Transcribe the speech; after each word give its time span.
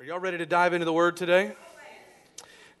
Are 0.00 0.04
y'all 0.04 0.20
ready 0.20 0.38
to 0.38 0.46
dive 0.46 0.74
into 0.74 0.84
the 0.84 0.92
Word 0.92 1.16
today? 1.16 1.50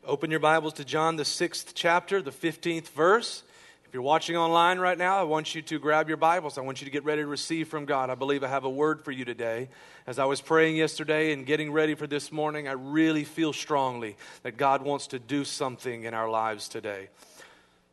Open 0.04 0.30
your 0.30 0.38
Bibles 0.38 0.74
to 0.74 0.84
John, 0.84 1.16
the 1.16 1.24
sixth 1.24 1.72
chapter, 1.74 2.22
the 2.22 2.30
15th 2.30 2.90
verse. 2.90 3.42
If 3.84 3.92
you're 3.92 4.04
watching 4.04 4.36
online 4.36 4.78
right 4.78 4.96
now, 4.96 5.18
I 5.18 5.24
want 5.24 5.52
you 5.52 5.60
to 5.62 5.80
grab 5.80 6.06
your 6.06 6.16
Bibles. 6.16 6.58
I 6.58 6.60
want 6.60 6.80
you 6.80 6.84
to 6.84 6.92
get 6.92 7.02
ready 7.02 7.22
to 7.22 7.26
receive 7.26 7.66
from 7.66 7.86
God. 7.86 8.08
I 8.08 8.14
believe 8.14 8.44
I 8.44 8.46
have 8.46 8.62
a 8.62 8.70
word 8.70 9.02
for 9.02 9.10
you 9.10 9.24
today. 9.24 9.68
As 10.06 10.20
I 10.20 10.26
was 10.26 10.40
praying 10.40 10.76
yesterday 10.76 11.32
and 11.32 11.44
getting 11.44 11.72
ready 11.72 11.96
for 11.96 12.06
this 12.06 12.30
morning, 12.30 12.68
I 12.68 12.72
really 12.72 13.24
feel 13.24 13.52
strongly 13.52 14.16
that 14.44 14.56
God 14.56 14.82
wants 14.82 15.08
to 15.08 15.18
do 15.18 15.44
something 15.44 16.04
in 16.04 16.14
our 16.14 16.30
lives 16.30 16.68
today. 16.68 17.08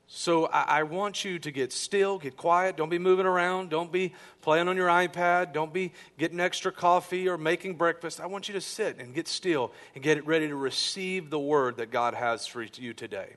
So 0.08 0.46
I, 0.46 0.80
I, 0.80 0.84
want 0.84 1.26
you 1.26 1.40
to 1.40 1.52
get 1.52 1.74
still, 1.74 2.20
get 2.20 2.38
quiet. 2.38 2.78
Don't 2.78 2.90
be 2.90 3.00
moving 3.00 3.26
around. 3.26 3.72
Don't 3.72 3.92
be 3.92 4.14
playing 4.42 4.68
on 4.68 4.76
your 4.76 4.88
iPad. 4.88 5.52
Don't 5.52 5.74
be 5.74 5.94
getting 6.20 6.40
extra 6.40 6.72
coffee 6.72 7.28
or 7.28 7.40
making 7.40 7.76
breakfast. 7.76 8.22
I 8.22 8.28
want 8.28 8.48
you 8.48 8.54
to 8.54 8.62
sit 8.62 9.00
and 9.00 9.16
get 9.16 9.28
still 9.28 9.72
and 9.96 10.04
get 10.04 10.26
ready 10.28 10.48
to 10.48 10.55
receive 10.55 11.31
the 11.31 11.40
word 11.40 11.78
that 11.78 11.90
God 11.90 12.14
has 12.14 12.45
for 12.45 12.62
you 12.62 12.94
today. 12.94 13.36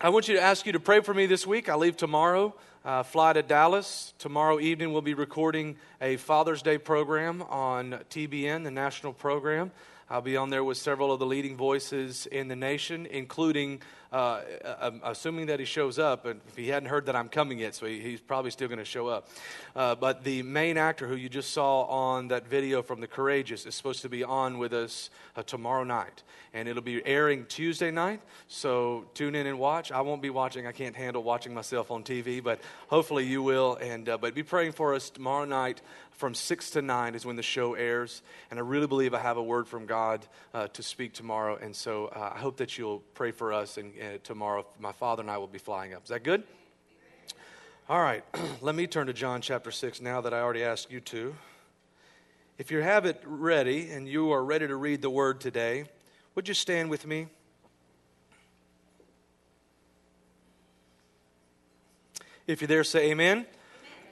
I 0.00 0.08
want 0.08 0.26
you 0.26 0.34
to 0.34 0.40
ask 0.40 0.66
you 0.66 0.72
to 0.72 0.80
pray 0.80 1.00
for 1.00 1.14
me 1.14 1.26
this 1.26 1.46
week. 1.46 1.68
I 1.68 1.76
leave 1.76 1.96
tomorrow, 1.96 2.54
uh, 2.84 3.04
fly 3.04 3.32
to 3.32 3.42
Dallas. 3.42 4.14
Tomorrow 4.18 4.58
evening, 4.58 4.92
we'll 4.92 5.02
be 5.02 5.14
recording 5.14 5.76
a 6.00 6.16
Father's 6.16 6.62
Day 6.62 6.78
program 6.78 7.42
on 7.42 8.00
TBN, 8.10 8.64
the 8.64 8.70
national 8.70 9.12
program. 9.12 9.70
I'll 10.10 10.22
be 10.22 10.36
on 10.36 10.50
there 10.50 10.64
with 10.64 10.78
several 10.78 11.12
of 11.12 11.18
the 11.18 11.26
leading 11.26 11.56
voices 11.56 12.26
in 12.26 12.48
the 12.48 12.56
nation, 12.56 13.06
including 13.06 13.82
uh, 14.10 14.40
I'm 14.80 15.00
assuming 15.04 15.46
that 15.46 15.60
he 15.60 15.66
shows 15.66 15.98
up, 15.98 16.24
and 16.24 16.40
if 16.48 16.56
he 16.56 16.68
hadn't 16.68 16.88
heard 16.88 17.06
that 17.06 17.16
I'm 17.16 17.28
coming 17.28 17.58
yet, 17.58 17.74
so 17.74 17.86
he, 17.86 18.00
he's 18.00 18.20
probably 18.20 18.50
still 18.50 18.68
going 18.68 18.78
to 18.78 18.84
show 18.84 19.08
up. 19.08 19.28
Uh, 19.76 19.94
but 19.94 20.24
the 20.24 20.42
main 20.42 20.78
actor 20.78 21.06
who 21.06 21.14
you 21.14 21.28
just 21.28 21.52
saw 21.52 21.82
on 21.82 22.28
that 22.28 22.46
video 22.46 22.82
from 22.82 23.00
The 23.00 23.06
Courageous 23.06 23.66
is 23.66 23.74
supposed 23.74 24.02
to 24.02 24.08
be 24.08 24.24
on 24.24 24.58
with 24.58 24.72
us 24.72 25.10
uh, 25.36 25.42
tomorrow 25.42 25.84
night, 25.84 26.22
and 26.54 26.68
it'll 26.68 26.82
be 26.82 27.04
airing 27.04 27.44
Tuesday 27.46 27.90
night. 27.90 28.22
So 28.48 29.04
tune 29.12 29.34
in 29.34 29.46
and 29.46 29.58
watch. 29.58 29.92
I 29.92 30.00
won't 30.00 30.22
be 30.22 30.30
watching; 30.30 30.66
I 30.66 30.72
can't 30.72 30.96
handle 30.96 31.22
watching 31.22 31.52
myself 31.52 31.90
on 31.90 32.02
TV, 32.02 32.42
but 32.42 32.60
hopefully 32.88 33.26
you 33.26 33.42
will. 33.42 33.76
And 33.76 34.08
uh, 34.08 34.16
but 34.16 34.34
be 34.34 34.42
praying 34.42 34.72
for 34.72 34.94
us 34.94 35.10
tomorrow 35.10 35.44
night 35.44 35.82
from 36.18 36.34
6 36.34 36.70
to 36.70 36.82
9 36.82 37.14
is 37.14 37.24
when 37.24 37.36
the 37.36 37.44
show 37.44 37.74
airs. 37.74 38.22
And 38.50 38.58
I 38.58 38.62
really 38.62 38.88
believe 38.88 39.14
I 39.14 39.20
have 39.20 39.36
a 39.36 39.42
word 39.42 39.68
from 39.68 39.86
God 39.86 40.26
uh, 40.52 40.66
to 40.68 40.82
speak 40.82 41.12
tomorrow. 41.12 41.56
And 41.56 41.74
so 41.74 42.06
uh, 42.06 42.32
I 42.34 42.38
hope 42.38 42.56
that 42.56 42.76
you'll 42.76 43.04
pray 43.14 43.30
for 43.30 43.52
us. 43.52 43.78
And 43.78 43.94
uh, 44.00 44.18
tomorrow, 44.22 44.66
my 44.78 44.92
father 44.92 45.22
and 45.22 45.30
I 45.30 45.38
will 45.38 45.46
be 45.46 45.58
flying 45.58 45.94
up. 45.94 46.04
Is 46.04 46.10
that 46.10 46.22
good? 46.22 46.42
All 47.88 48.00
right. 48.00 48.24
Let 48.60 48.74
me 48.74 48.86
turn 48.86 49.06
to 49.06 49.12
John 49.12 49.40
chapter 49.40 49.70
6 49.70 50.00
now 50.00 50.20
that 50.20 50.34
I 50.34 50.40
already 50.40 50.62
asked 50.62 50.90
you 50.90 51.00
to. 51.00 51.34
If 52.58 52.70
you 52.70 52.80
have 52.80 53.06
it 53.06 53.22
ready 53.24 53.90
and 53.90 54.08
you 54.08 54.32
are 54.32 54.44
ready 54.44 54.66
to 54.66 54.76
read 54.76 55.00
the 55.00 55.10
word 55.10 55.40
today, 55.40 55.84
would 56.34 56.48
you 56.48 56.54
stand 56.54 56.90
with 56.90 57.06
me? 57.06 57.28
If 62.46 62.60
you're 62.60 62.68
there, 62.68 62.84
say 62.84 63.10
amen. 63.10 63.46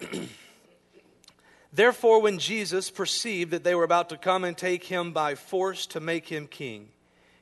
amen. 0.03 0.29
Therefore, 1.73 2.23
when 2.23 2.39
Jesus 2.39 2.91
perceived 2.91 3.51
that 3.51 3.63
they 3.63 3.75
were 3.75 3.85
about 3.85 4.09
to 4.09 4.17
come 4.17 4.45
and 4.45 4.57
take 4.57 4.85
him 4.85 5.13
by 5.13 5.35
force 5.35 5.87
to 5.89 6.01
make 6.01 6.27
him 6.27 6.47
king, 6.47 6.89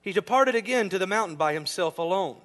he 0.05 0.12
departed 0.12 0.55
again 0.55 0.91
to 0.91 0.98
the 0.98 1.06
mountain 1.06 1.34
by 1.34 1.55
himself 1.55 1.97
alone. 1.97 2.36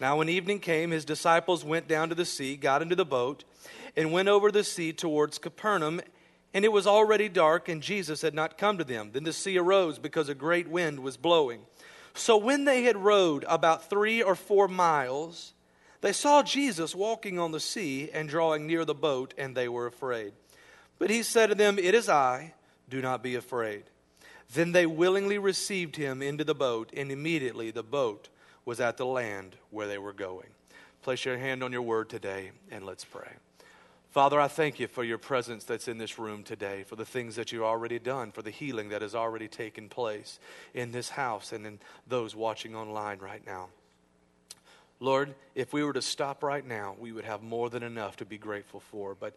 Now, 0.00 0.16
when 0.16 0.30
evening 0.30 0.60
came, 0.60 0.92
his 0.92 1.04
disciples 1.04 1.62
went 1.62 1.86
down 1.86 2.08
to 2.08 2.14
the 2.14 2.24
sea, 2.24 2.56
got 2.56 2.80
into 2.80 2.96
the 2.96 3.04
boat, 3.04 3.44
and 3.94 4.12
went 4.12 4.28
over 4.30 4.50
the 4.50 4.64
sea 4.64 4.94
towards 4.94 5.36
Capernaum. 5.36 6.00
And 6.54 6.64
it 6.64 6.72
was 6.72 6.86
already 6.86 7.28
dark, 7.28 7.68
and 7.68 7.82
Jesus 7.82 8.22
had 8.22 8.32
not 8.32 8.56
come 8.56 8.78
to 8.78 8.84
them. 8.84 9.10
Then 9.12 9.24
the 9.24 9.34
sea 9.34 9.58
arose 9.58 9.98
because 9.98 10.30
a 10.30 10.34
great 10.34 10.68
wind 10.68 11.00
was 11.00 11.18
blowing. 11.18 11.66
So 12.14 12.38
when 12.38 12.64
they 12.64 12.84
had 12.84 12.96
rowed 12.96 13.44
about 13.46 13.90
three 13.90 14.22
or 14.22 14.34
four 14.34 14.66
miles, 14.66 15.52
they 16.00 16.14
saw 16.14 16.42
Jesus 16.42 16.94
walking 16.94 17.38
on 17.38 17.52
the 17.52 17.60
sea 17.60 18.08
and 18.10 18.26
drawing 18.26 18.66
near 18.66 18.86
the 18.86 18.94
boat, 18.94 19.34
and 19.36 19.54
they 19.54 19.68
were 19.68 19.86
afraid. 19.86 20.32
But 20.98 21.10
he 21.10 21.22
said 21.22 21.48
to 21.48 21.54
them, 21.54 21.78
It 21.78 21.94
is 21.94 22.08
I, 22.08 22.54
do 22.88 23.02
not 23.02 23.22
be 23.22 23.34
afraid. 23.34 23.84
Then 24.52 24.72
they 24.72 24.86
willingly 24.86 25.38
received 25.38 25.96
him 25.96 26.22
into 26.22 26.44
the 26.44 26.54
boat, 26.54 26.90
and 26.96 27.10
immediately 27.10 27.70
the 27.70 27.82
boat 27.82 28.28
was 28.64 28.80
at 28.80 28.96
the 28.96 29.06
land 29.06 29.56
where 29.70 29.86
they 29.86 29.98
were 29.98 30.12
going. 30.12 30.48
Place 31.02 31.24
your 31.24 31.38
hand 31.38 31.62
on 31.62 31.72
your 31.72 31.82
word 31.82 32.08
today, 32.08 32.50
and 32.70 32.84
let's 32.84 33.04
pray. 33.04 33.30
Father, 34.10 34.40
I 34.40 34.48
thank 34.48 34.80
you 34.80 34.86
for 34.86 35.04
your 35.04 35.18
presence 35.18 35.64
that's 35.64 35.88
in 35.88 35.98
this 35.98 36.18
room 36.18 36.42
today, 36.42 36.84
for 36.84 36.96
the 36.96 37.04
things 37.04 37.36
that 37.36 37.52
you've 37.52 37.62
already 37.62 37.98
done, 37.98 38.32
for 38.32 38.40
the 38.40 38.50
healing 38.50 38.88
that 38.88 39.02
has 39.02 39.14
already 39.14 39.46
taken 39.46 39.88
place 39.88 40.38
in 40.72 40.90
this 40.90 41.10
house 41.10 41.52
and 41.52 41.66
in 41.66 41.78
those 42.06 42.34
watching 42.34 42.74
online 42.74 43.18
right 43.18 43.44
now. 43.46 43.68
Lord, 45.00 45.34
if 45.54 45.74
we 45.74 45.84
were 45.84 45.92
to 45.92 46.00
stop 46.00 46.42
right 46.42 46.66
now, 46.66 46.96
we 46.98 47.12
would 47.12 47.26
have 47.26 47.42
more 47.42 47.68
than 47.68 47.82
enough 47.82 48.16
to 48.16 48.24
be 48.24 48.38
grateful 48.38 48.80
for. 48.80 49.14
But 49.14 49.36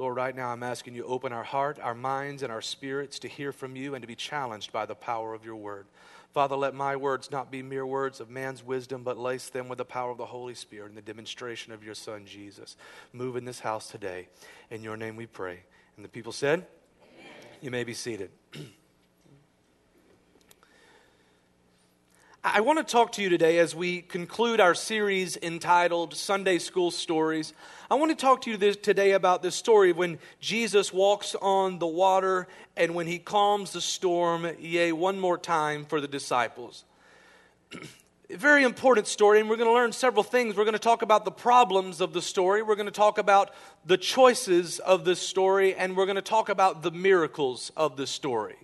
Lord, 0.00 0.16
right 0.16 0.34
now 0.34 0.48
I'm 0.48 0.62
asking 0.62 0.94
you 0.94 1.04
open 1.04 1.30
our 1.30 1.44
heart, 1.44 1.78
our 1.78 1.94
minds, 1.94 2.42
and 2.42 2.50
our 2.50 2.62
spirits 2.62 3.18
to 3.18 3.28
hear 3.28 3.52
from 3.52 3.76
you 3.76 3.94
and 3.94 4.00
to 4.00 4.08
be 4.08 4.14
challenged 4.14 4.72
by 4.72 4.86
the 4.86 4.94
power 4.94 5.34
of 5.34 5.44
your 5.44 5.56
word. 5.56 5.84
Father, 6.32 6.56
let 6.56 6.74
my 6.74 6.96
words 6.96 7.30
not 7.30 7.50
be 7.50 7.62
mere 7.62 7.84
words 7.84 8.18
of 8.18 8.30
man's 8.30 8.64
wisdom, 8.64 9.02
but 9.02 9.18
lace 9.18 9.50
them 9.50 9.68
with 9.68 9.76
the 9.76 9.84
power 9.84 10.10
of 10.10 10.16
the 10.16 10.24
Holy 10.24 10.54
Spirit 10.54 10.88
and 10.88 10.96
the 10.96 11.02
demonstration 11.02 11.70
of 11.70 11.84
your 11.84 11.94
Son, 11.94 12.24
Jesus. 12.24 12.78
Move 13.12 13.36
in 13.36 13.44
this 13.44 13.60
house 13.60 13.90
today. 13.90 14.28
In 14.70 14.82
your 14.82 14.96
name 14.96 15.16
we 15.16 15.26
pray. 15.26 15.60
And 15.96 16.04
the 16.04 16.08
people 16.08 16.32
said, 16.32 16.64
Amen. 17.02 17.32
You 17.60 17.70
may 17.70 17.84
be 17.84 17.92
seated. 17.92 18.30
I 22.42 22.62
want 22.62 22.78
to 22.78 22.84
talk 22.90 23.12
to 23.12 23.22
you 23.22 23.28
today 23.28 23.58
as 23.58 23.74
we 23.74 24.00
conclude 24.00 24.60
our 24.60 24.74
series 24.74 25.36
entitled 25.42 26.16
Sunday 26.16 26.58
School 26.58 26.90
Stories. 26.90 27.52
I 27.90 27.96
want 27.96 28.12
to 28.12 28.16
talk 28.16 28.40
to 28.42 28.50
you 28.50 28.56
this, 28.56 28.78
today 28.78 29.12
about 29.12 29.42
this 29.42 29.54
story 29.54 29.92
when 29.92 30.18
Jesus 30.40 30.90
walks 30.90 31.34
on 31.42 31.78
the 31.78 31.86
water 31.86 32.48
and 32.78 32.94
when 32.94 33.06
he 33.06 33.18
calms 33.18 33.72
the 33.72 33.82
storm, 33.82 34.50
yea, 34.58 34.90
one 34.92 35.20
more 35.20 35.36
time 35.36 35.84
for 35.84 36.00
the 36.00 36.08
disciples. 36.08 36.86
Very 38.30 38.64
important 38.64 39.06
story, 39.06 39.38
and 39.40 39.50
we're 39.50 39.56
going 39.56 39.68
to 39.68 39.74
learn 39.74 39.92
several 39.92 40.22
things. 40.22 40.56
We're 40.56 40.64
going 40.64 40.72
to 40.72 40.78
talk 40.78 41.02
about 41.02 41.26
the 41.26 41.30
problems 41.30 42.00
of 42.00 42.14
the 42.14 42.22
story, 42.22 42.62
we're 42.62 42.74
going 42.74 42.86
to 42.86 42.90
talk 42.90 43.18
about 43.18 43.50
the 43.84 43.98
choices 43.98 44.78
of 44.78 45.04
the 45.04 45.14
story, 45.14 45.74
and 45.74 45.94
we're 45.94 46.06
going 46.06 46.16
to 46.16 46.22
talk 46.22 46.48
about 46.48 46.82
the 46.82 46.90
miracles 46.90 47.70
of 47.76 47.98
the 47.98 48.06
story. 48.06 48.56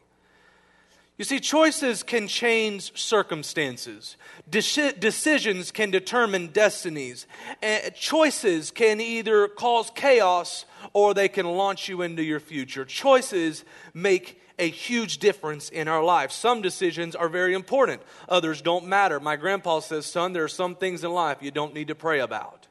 You 1.18 1.24
see, 1.24 1.40
choices 1.40 2.02
can 2.02 2.28
change 2.28 2.96
circumstances. 2.98 4.16
decisions 4.50 5.70
can 5.70 5.90
determine 5.90 6.48
destinies. 6.48 7.26
Eh, 7.62 7.88
choices 7.90 8.70
can 8.70 9.00
either 9.00 9.48
cause 9.48 9.90
chaos 9.94 10.66
or 10.92 11.14
they 11.14 11.28
can 11.28 11.46
launch 11.46 11.88
you 11.88 12.02
into 12.02 12.22
your 12.22 12.40
future. 12.40 12.84
Choices 12.84 13.64
make 13.94 14.42
a 14.58 14.68
huge 14.68 15.18
difference 15.18 15.70
in 15.70 15.88
our 15.88 16.04
life. 16.04 16.32
Some 16.32 16.60
decisions 16.60 17.14
are 17.14 17.28
very 17.28 17.54
important, 17.54 18.02
others 18.28 18.60
don't 18.60 18.86
matter. 18.86 19.18
My 19.18 19.36
grandpa 19.36 19.80
says, 19.80 20.06
Son, 20.06 20.32
there 20.32 20.44
are 20.44 20.48
some 20.48 20.74
things 20.74 21.02
in 21.02 21.12
life 21.12 21.38
you 21.40 21.50
don't 21.50 21.74
need 21.74 21.88
to 21.88 21.94
pray 21.94 22.20
about. 22.20 22.66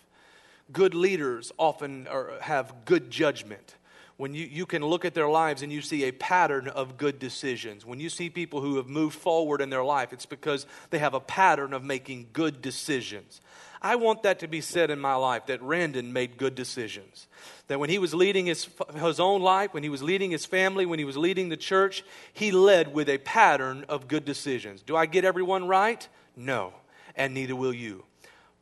Good 0.72 0.94
leaders 0.94 1.52
often 1.58 2.08
are, 2.08 2.40
have 2.40 2.86
good 2.86 3.12
judgment 3.12 3.76
when 4.20 4.34
you, 4.34 4.46
you 4.52 4.66
can 4.66 4.86
look 4.86 5.06
at 5.06 5.14
their 5.14 5.30
lives 5.30 5.62
and 5.62 5.72
you 5.72 5.82
see 5.82 6.04
a 6.04 6.12
pattern 6.12 6.68
of 6.68 6.98
good 6.98 7.20
decisions. 7.20 7.86
When 7.86 8.02
you 8.02 8.10
see 8.10 8.30
people 8.30 8.60
who 8.60 8.76
have 8.76 8.90
moved 8.90 9.18
forward 9.18 9.62
in 9.62 9.70
their 9.70 9.84
life, 9.86 10.12
it's 10.12 10.26
because 10.26 10.66
they 10.90 11.00
have 11.00 11.14
a 11.14 11.22
pattern 11.22 11.72
of 11.72 11.86
making 11.86 12.28
good 12.34 12.62
decisions. 12.62 13.40
I 13.82 13.96
want 13.96 14.24
that 14.24 14.40
to 14.40 14.48
be 14.50 14.60
said 14.60 14.92
in 14.92 15.00
my 15.00 15.16
life 15.16 15.46
that 15.46 15.62
Randon 15.62 16.12
made 16.12 16.38
good 16.38 16.54
decisions. 16.54 17.28
That 17.68 17.80
when 17.80 17.90
he 17.90 17.98
was 17.98 18.14
leading 18.14 18.48
his, 18.48 18.68
his 18.94 19.22
own 19.22 19.42
life, 19.42 19.74
when 19.74 19.84
he 19.84 19.90
was 19.90 20.04
leading 20.04 20.32
his 20.32 20.46
family, 20.46 20.86
when 20.86 21.00
he 21.00 21.06
was 21.06 21.16
leading 21.16 21.48
the 21.48 21.56
church, 21.56 22.04
he 22.34 22.52
led 22.52 22.94
with 22.94 23.08
a 23.08 23.20
pattern 23.20 23.86
of 23.88 24.10
good 24.10 24.26
decisions. 24.26 24.82
Do 24.82 24.98
I 24.98 25.06
get 25.06 25.24
everyone 25.24 25.66
right? 25.66 26.06
No, 26.36 26.74
and 27.16 27.34
neither 27.34 27.56
will 27.56 27.74
you. 27.74 28.04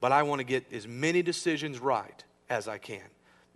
But 0.02 0.12
I 0.12 0.22
want 0.22 0.38
to 0.38 0.46
get 0.46 0.72
as 0.72 0.88
many 0.88 1.24
decisions 1.24 1.80
right 1.80 2.24
as 2.48 2.68
I 2.68 2.78
can 2.78 3.02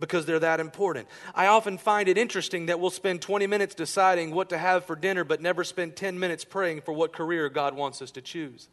because 0.02 0.26
they're 0.26 0.40
that 0.40 0.58
important. 0.58 1.06
I 1.32 1.46
often 1.46 1.78
find 1.78 2.08
it 2.08 2.18
interesting 2.18 2.66
that 2.66 2.80
we'll 2.80 2.90
spend 2.90 3.22
20 3.22 3.46
minutes 3.46 3.72
deciding 3.72 4.34
what 4.34 4.48
to 4.48 4.58
have 4.58 4.84
for 4.84 4.96
dinner, 4.96 5.22
but 5.22 5.40
never 5.40 5.62
spend 5.62 5.94
10 5.94 6.18
minutes 6.18 6.44
praying 6.44 6.80
for 6.80 6.92
what 6.92 7.12
career 7.12 7.48
God 7.48 7.76
wants 7.76 8.02
us 8.02 8.10
to 8.10 8.20
choose. 8.20 8.68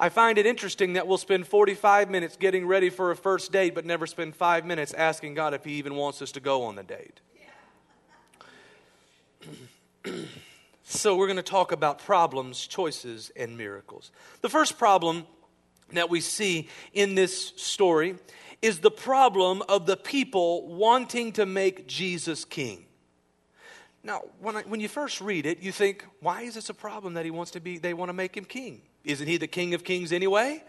I 0.00 0.08
find 0.08 0.36
it 0.36 0.46
interesting 0.46 0.94
that 0.94 1.06
we'll 1.06 1.16
spend 1.16 1.46
45 1.46 2.10
minutes 2.10 2.36
getting 2.36 2.66
ready 2.66 2.90
for 2.90 3.12
a 3.12 3.16
first 3.16 3.52
date, 3.52 3.72
but 3.72 3.86
never 3.86 4.04
spend 4.04 4.34
five 4.34 4.66
minutes 4.66 4.92
asking 4.94 5.34
God 5.34 5.54
if 5.54 5.64
He 5.64 5.74
even 5.74 5.94
wants 5.94 6.20
us 6.22 6.32
to 6.32 6.40
go 6.40 6.64
on 6.64 6.74
the 6.74 6.82
date. 6.82 7.20
so, 10.82 11.16
we're 11.16 11.28
going 11.28 11.36
to 11.36 11.42
talk 11.42 11.70
about 11.70 12.00
problems, 12.00 12.66
choices, 12.66 13.30
and 13.36 13.56
miracles. 13.56 14.10
The 14.40 14.48
first 14.48 14.76
problem 14.76 15.24
that 15.92 16.10
we 16.10 16.20
see 16.20 16.68
in 16.92 17.14
this 17.14 17.52
story 17.56 18.16
is 18.60 18.80
the 18.80 18.90
problem 18.90 19.62
of 19.68 19.86
the 19.86 19.96
people 19.96 20.66
wanting 20.66 21.32
to 21.32 21.46
make 21.46 21.86
Jesus 21.86 22.44
king. 22.44 22.84
Now, 24.02 24.22
when, 24.40 24.56
I, 24.56 24.62
when 24.62 24.80
you 24.80 24.88
first 24.88 25.20
read 25.20 25.46
it, 25.46 25.60
you 25.60 25.72
think, 25.72 26.04
why 26.20 26.42
is 26.42 26.54
this 26.54 26.68
a 26.68 26.74
problem 26.74 27.14
that 27.14 27.24
he 27.24 27.30
wants 27.30 27.50
to 27.52 27.60
be, 27.60 27.78
they 27.78 27.94
want 27.94 28.08
to 28.08 28.14
make 28.14 28.36
him 28.36 28.44
king? 28.44 28.80
Isn't 29.04 29.26
he 29.26 29.36
the 29.36 29.46
king 29.46 29.74
of 29.74 29.84
kings 29.84 30.12
anyway? 30.12 30.62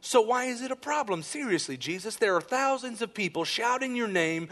So 0.00 0.20
why 0.20 0.44
is 0.44 0.62
it 0.62 0.70
a 0.70 0.76
problem? 0.76 1.22
Seriously, 1.22 1.76
Jesus, 1.76 2.16
there 2.16 2.34
are 2.36 2.40
thousands 2.40 3.02
of 3.02 3.14
people 3.14 3.44
shouting 3.44 3.96
your 3.96 4.08
name, 4.08 4.48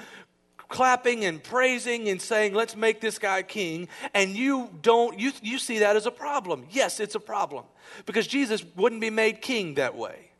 clapping 0.69 1.25
and 1.25 1.43
praising 1.43 2.09
and 2.09 2.20
saying, 2.20 2.55
let's 2.55 2.75
make 2.75 3.00
this 3.00 3.19
guy 3.19 3.43
king, 3.43 3.88
and 4.15 4.31
you 4.31 4.70
don't, 4.82 5.19
you, 5.19 5.32
you 5.43 5.59
see 5.59 5.81
that 5.81 5.94
as 5.94 6.06
a 6.06 6.11
problem. 6.11 6.67
Yes, 6.70 7.00
it's 7.00 7.15
a 7.15 7.20
problem 7.20 7.65
because 8.06 8.27
Jesus 8.27 8.65
wouldn't 8.75 9.00
be 9.00 9.11
made 9.11 9.43
king 9.43 9.75
that 9.75 9.94
way. 9.94 10.31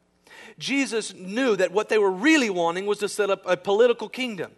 Jesus 0.59 1.15
knew 1.15 1.57
that 1.57 1.73
what 1.73 1.89
they 1.89 1.99
were 1.99 2.11
really 2.11 2.51
wanting 2.51 2.87
was 2.87 2.99
to 2.99 3.09
set 3.09 3.31
up 3.31 3.43
a 3.47 3.57
political 3.57 4.09
kingdom. 4.09 4.53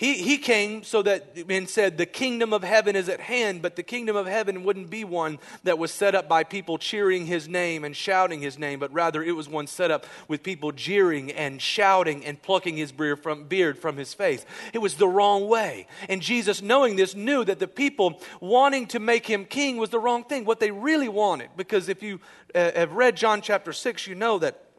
He, 0.00 0.14
he 0.14 0.38
came 0.38 0.82
so 0.82 1.02
that, 1.02 1.36
and 1.50 1.68
said, 1.68 1.98
the 1.98 2.06
kingdom 2.06 2.54
of 2.54 2.62
heaven 2.62 2.96
is 2.96 3.10
at 3.10 3.20
hand, 3.20 3.60
but 3.60 3.76
the 3.76 3.82
kingdom 3.82 4.16
of 4.16 4.26
heaven 4.26 4.64
wouldn't 4.64 4.88
be 4.88 5.04
one 5.04 5.38
that 5.64 5.78
was 5.78 5.92
set 5.92 6.14
up 6.14 6.26
by 6.26 6.42
people 6.42 6.78
cheering 6.78 7.26
his 7.26 7.50
name 7.50 7.84
and 7.84 7.94
shouting 7.94 8.40
his 8.40 8.58
name, 8.58 8.78
but 8.78 8.90
rather 8.94 9.22
it 9.22 9.32
was 9.32 9.46
one 9.46 9.66
set 9.66 9.90
up 9.90 10.06
with 10.26 10.42
people 10.42 10.72
jeering 10.72 11.30
and 11.32 11.60
shouting 11.60 12.24
and 12.24 12.40
plucking 12.40 12.78
his 12.78 12.92
beard 12.92 13.22
from, 13.22 13.44
beard 13.44 13.78
from 13.78 13.98
his 13.98 14.14
face. 14.14 14.46
It 14.72 14.78
was 14.78 14.94
the 14.94 15.06
wrong 15.06 15.48
way. 15.48 15.86
And 16.08 16.22
Jesus, 16.22 16.62
knowing 16.62 16.96
this, 16.96 17.14
knew 17.14 17.44
that 17.44 17.58
the 17.58 17.68
people 17.68 18.22
wanting 18.40 18.86
to 18.86 19.00
make 19.00 19.26
him 19.26 19.44
king 19.44 19.76
was 19.76 19.90
the 19.90 19.98
wrong 19.98 20.24
thing, 20.24 20.46
what 20.46 20.60
they 20.60 20.70
really 20.70 21.10
wanted. 21.10 21.50
Because 21.58 21.90
if 21.90 22.02
you 22.02 22.20
uh, 22.54 22.70
have 22.74 22.92
read 22.92 23.18
John 23.18 23.42
chapter 23.42 23.74
6, 23.74 24.06
you 24.06 24.14
know 24.14 24.38
that 24.38 24.69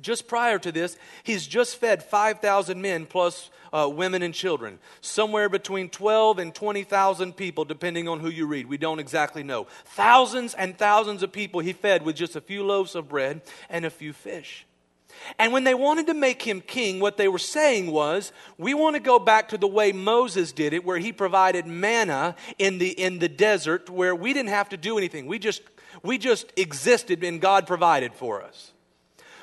just 0.00 0.26
prior 0.26 0.58
to 0.58 0.72
this, 0.72 0.96
he's 1.22 1.46
just 1.46 1.76
fed 1.76 2.02
5,000 2.02 2.80
men 2.80 3.06
plus 3.06 3.50
uh, 3.72 3.88
women 3.92 4.22
and 4.22 4.34
children. 4.34 4.78
Somewhere 5.00 5.48
between 5.48 5.88
12 5.88 6.38
and 6.38 6.54
20,000 6.54 7.36
people, 7.36 7.64
depending 7.64 8.08
on 8.08 8.20
who 8.20 8.28
you 8.28 8.46
read. 8.46 8.66
We 8.66 8.78
don't 8.78 8.98
exactly 8.98 9.42
know. 9.42 9.66
Thousands 9.84 10.54
and 10.54 10.76
thousands 10.76 11.22
of 11.22 11.32
people 11.32 11.60
he 11.60 11.72
fed 11.72 12.04
with 12.04 12.16
just 12.16 12.36
a 12.36 12.40
few 12.40 12.64
loaves 12.64 12.94
of 12.94 13.08
bread 13.08 13.42
and 13.68 13.84
a 13.84 13.90
few 13.90 14.12
fish. 14.12 14.66
And 15.38 15.52
when 15.52 15.64
they 15.64 15.74
wanted 15.74 16.06
to 16.06 16.14
make 16.14 16.42
him 16.42 16.60
king, 16.60 17.00
what 17.00 17.16
they 17.16 17.28
were 17.28 17.38
saying 17.38 17.90
was, 17.90 18.32
we 18.58 18.74
want 18.74 18.96
to 18.96 19.00
go 19.00 19.18
back 19.18 19.50
to 19.50 19.58
the 19.58 19.68
way 19.68 19.92
Moses 19.92 20.52
did 20.52 20.72
it, 20.72 20.84
where 20.84 20.98
he 20.98 21.12
provided 21.12 21.66
manna 21.66 22.34
in 22.58 22.78
the, 22.78 22.88
in 22.88 23.18
the 23.18 23.28
desert, 23.28 23.90
where 23.90 24.14
we 24.14 24.32
didn't 24.32 24.48
have 24.50 24.70
to 24.70 24.76
do 24.76 24.98
anything. 24.98 25.26
We 25.26 25.38
just, 25.38 25.62
we 26.02 26.18
just 26.18 26.52
existed 26.56 27.22
and 27.22 27.40
God 27.40 27.66
provided 27.66 28.14
for 28.14 28.42
us. 28.42 28.72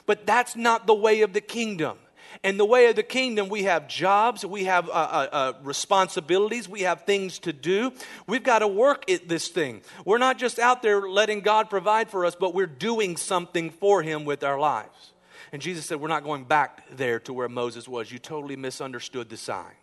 But 0.09 0.25
that's 0.25 0.55
not 0.55 0.87
the 0.87 0.95
way 0.95 1.21
of 1.21 1.33
the 1.33 1.39
kingdom. 1.39 1.99
In 2.43 2.57
the 2.57 2.65
way 2.65 2.87
of 2.87 2.95
the 2.95 3.03
kingdom, 3.03 3.47
we 3.47 3.65
have 3.65 3.87
jobs, 3.87 4.43
we 4.43 4.63
have 4.63 4.89
uh, 4.89 4.91
uh, 4.91 5.27
uh, 5.31 5.53
responsibilities, 5.61 6.67
we 6.67 6.81
have 6.81 7.03
things 7.03 7.37
to 7.37 7.53
do. 7.53 7.93
We've 8.25 8.41
got 8.41 8.59
to 8.59 8.67
work 8.67 9.07
at 9.11 9.29
this 9.29 9.49
thing. 9.49 9.83
We're 10.05 10.17
not 10.17 10.39
just 10.39 10.57
out 10.57 10.81
there 10.81 11.07
letting 11.07 11.41
God 11.41 11.69
provide 11.69 12.09
for 12.09 12.25
us, 12.25 12.33
but 12.33 12.55
we're 12.55 12.65
doing 12.65 13.17
something 13.17 13.69
for 13.69 14.01
Him 14.01 14.25
with 14.25 14.43
our 14.43 14.59
lives. 14.59 15.13
And 15.51 15.61
Jesus 15.61 15.85
said, 15.85 16.01
We're 16.01 16.07
not 16.07 16.23
going 16.23 16.45
back 16.45 16.89
there 16.89 17.19
to 17.19 17.31
where 17.31 17.47
Moses 17.47 17.87
was. 17.87 18.11
You 18.11 18.17
totally 18.17 18.55
misunderstood 18.55 19.29
the 19.29 19.37
sign. 19.37 19.75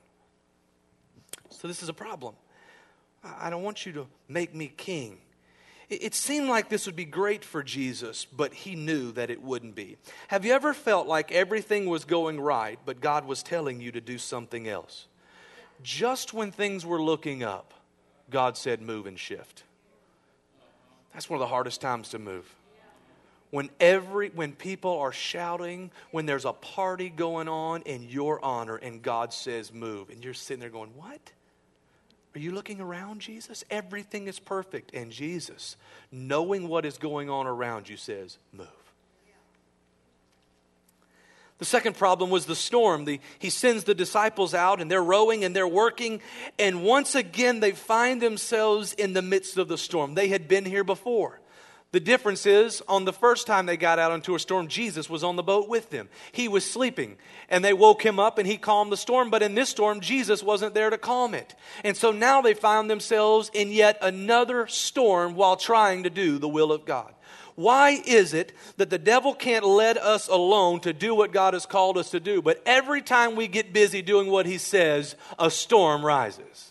So 1.50 1.68
this 1.68 1.84
is 1.84 1.88
a 1.88 1.94
problem. 1.94 2.34
I 3.22 3.48
don't 3.48 3.62
want 3.62 3.86
you 3.86 3.92
to 3.92 4.08
make 4.26 4.56
me 4.56 4.72
king. 4.76 5.18
It 5.88 6.14
seemed 6.14 6.48
like 6.48 6.68
this 6.68 6.86
would 6.86 6.96
be 6.96 7.04
great 7.04 7.44
for 7.44 7.62
Jesus, 7.62 8.24
but 8.24 8.52
he 8.52 8.74
knew 8.74 9.12
that 9.12 9.30
it 9.30 9.40
wouldn't 9.40 9.76
be. 9.76 9.96
Have 10.28 10.44
you 10.44 10.52
ever 10.52 10.74
felt 10.74 11.06
like 11.06 11.30
everything 11.30 11.86
was 11.86 12.04
going 12.04 12.40
right, 12.40 12.78
but 12.84 13.00
God 13.00 13.24
was 13.24 13.42
telling 13.42 13.80
you 13.80 13.92
to 13.92 14.00
do 14.00 14.18
something 14.18 14.68
else? 14.68 15.06
Just 15.84 16.34
when 16.34 16.50
things 16.50 16.84
were 16.84 17.00
looking 17.00 17.44
up, 17.44 17.72
God 18.30 18.56
said, 18.56 18.82
Move 18.82 19.06
and 19.06 19.18
shift. 19.18 19.62
That's 21.12 21.30
one 21.30 21.36
of 21.36 21.40
the 21.40 21.46
hardest 21.46 21.80
times 21.80 22.08
to 22.10 22.18
move. 22.18 22.52
When 23.50 23.70
every 23.78 24.30
when 24.30 24.52
people 24.52 24.98
are 24.98 25.12
shouting, 25.12 25.92
when 26.10 26.26
there's 26.26 26.44
a 26.44 26.52
party 26.52 27.08
going 27.08 27.48
on 27.48 27.82
in 27.82 28.02
your 28.02 28.44
honor 28.44 28.76
and 28.76 29.00
God 29.00 29.32
says 29.32 29.72
move 29.72 30.10
and 30.10 30.22
you're 30.22 30.34
sitting 30.34 30.60
there 30.60 30.68
going, 30.68 30.90
"What?" 30.96 31.32
Are 32.36 32.38
you 32.38 32.52
looking 32.52 32.82
around, 32.82 33.22
Jesus? 33.22 33.64
Everything 33.70 34.26
is 34.26 34.38
perfect. 34.38 34.92
And 34.92 35.10
Jesus, 35.10 35.78
knowing 36.12 36.68
what 36.68 36.84
is 36.84 36.98
going 36.98 37.30
on 37.30 37.46
around 37.46 37.88
you, 37.88 37.96
says, 37.96 38.36
Move. 38.52 38.66
The 41.56 41.64
second 41.64 41.96
problem 41.96 42.28
was 42.28 42.44
the 42.44 42.54
storm. 42.54 43.06
The, 43.06 43.20
he 43.38 43.48
sends 43.48 43.84
the 43.84 43.94
disciples 43.94 44.52
out 44.52 44.82
and 44.82 44.90
they're 44.90 45.02
rowing 45.02 45.44
and 45.44 45.56
they're 45.56 45.66
working. 45.66 46.20
And 46.58 46.82
once 46.82 47.14
again, 47.14 47.60
they 47.60 47.72
find 47.72 48.20
themselves 48.20 48.92
in 48.92 49.14
the 49.14 49.22
midst 49.22 49.56
of 49.56 49.68
the 49.68 49.78
storm. 49.78 50.12
They 50.12 50.28
had 50.28 50.46
been 50.46 50.66
here 50.66 50.84
before. 50.84 51.40
The 51.92 52.00
difference 52.00 52.46
is, 52.46 52.82
on 52.88 53.04
the 53.04 53.12
first 53.12 53.46
time 53.46 53.64
they 53.64 53.76
got 53.76 53.98
out 53.98 54.12
into 54.12 54.34
a 54.34 54.40
storm, 54.40 54.68
Jesus 54.68 55.08
was 55.08 55.24
on 55.24 55.36
the 55.36 55.42
boat 55.42 55.68
with 55.68 55.88
them. 55.90 56.08
He 56.32 56.48
was 56.48 56.68
sleeping, 56.68 57.16
and 57.48 57.64
they 57.64 57.72
woke 57.72 58.04
him 58.04 58.18
up 58.18 58.38
and 58.38 58.46
he 58.46 58.56
calmed 58.58 58.92
the 58.92 58.96
storm. 58.96 59.30
But 59.30 59.42
in 59.42 59.54
this 59.54 59.70
storm, 59.70 60.00
Jesus 60.00 60.42
wasn't 60.42 60.74
there 60.74 60.90
to 60.90 60.98
calm 60.98 61.32
it. 61.32 61.54
And 61.84 61.96
so 61.96 62.10
now 62.10 62.42
they 62.42 62.54
found 62.54 62.90
themselves 62.90 63.50
in 63.54 63.70
yet 63.70 63.98
another 64.02 64.66
storm 64.66 65.36
while 65.36 65.56
trying 65.56 66.02
to 66.02 66.10
do 66.10 66.38
the 66.38 66.48
will 66.48 66.72
of 66.72 66.84
God. 66.84 67.14
Why 67.54 68.02
is 68.04 68.34
it 68.34 68.52
that 68.76 68.90
the 68.90 68.98
devil 68.98 69.32
can't 69.32 69.64
let 69.64 69.96
us 69.96 70.28
alone 70.28 70.80
to 70.80 70.92
do 70.92 71.14
what 71.14 71.32
God 71.32 71.54
has 71.54 71.64
called 71.64 71.96
us 71.96 72.10
to 72.10 72.20
do? 72.20 72.42
But 72.42 72.62
every 72.66 73.00
time 73.00 73.34
we 73.36 73.48
get 73.48 73.72
busy 73.72 74.02
doing 74.02 74.30
what 74.30 74.44
he 74.44 74.58
says, 74.58 75.16
a 75.38 75.50
storm 75.50 76.04
rises. 76.04 76.65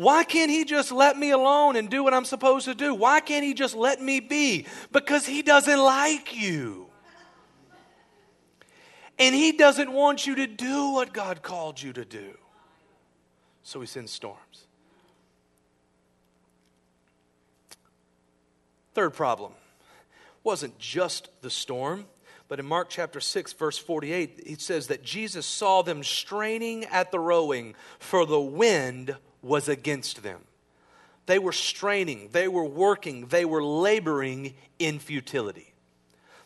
Why 0.00 0.24
can't 0.24 0.50
he 0.50 0.64
just 0.64 0.92
let 0.92 1.18
me 1.18 1.30
alone 1.30 1.76
and 1.76 1.90
do 1.90 2.02
what 2.02 2.14
I'm 2.14 2.24
supposed 2.24 2.64
to 2.64 2.74
do? 2.74 2.94
Why 2.94 3.20
can't 3.20 3.44
he 3.44 3.52
just 3.52 3.76
let 3.76 4.00
me 4.00 4.18
be? 4.18 4.64
Because 4.92 5.26
he 5.26 5.42
doesn't 5.42 5.78
like 5.78 6.34
you. 6.34 6.86
And 9.18 9.34
he 9.34 9.52
doesn't 9.52 9.92
want 9.92 10.26
you 10.26 10.36
to 10.36 10.46
do 10.46 10.92
what 10.92 11.12
God 11.12 11.42
called 11.42 11.82
you 11.82 11.92
to 11.92 12.06
do. 12.06 12.30
So 13.62 13.82
he 13.82 13.86
sends 13.86 14.10
storms. 14.10 14.64
Third 18.94 19.10
problem 19.10 19.52
wasn't 20.42 20.78
just 20.78 21.28
the 21.42 21.50
storm, 21.50 22.06
but 22.48 22.58
in 22.58 22.64
Mark 22.64 22.88
chapter 22.88 23.20
6, 23.20 23.52
verse 23.52 23.76
48, 23.76 24.44
it 24.46 24.62
says 24.62 24.86
that 24.86 25.02
Jesus 25.02 25.44
saw 25.44 25.82
them 25.82 26.02
straining 26.02 26.86
at 26.86 27.12
the 27.12 27.20
rowing, 27.20 27.74
for 27.98 28.24
the 28.24 28.40
wind 28.40 29.14
was 29.42 29.68
against 29.68 30.22
them. 30.22 30.40
They 31.26 31.38
were 31.38 31.52
straining, 31.52 32.30
they 32.32 32.48
were 32.48 32.64
working, 32.64 33.26
they 33.26 33.44
were 33.44 33.62
laboring 33.62 34.54
in 34.78 34.98
futility. 34.98 35.70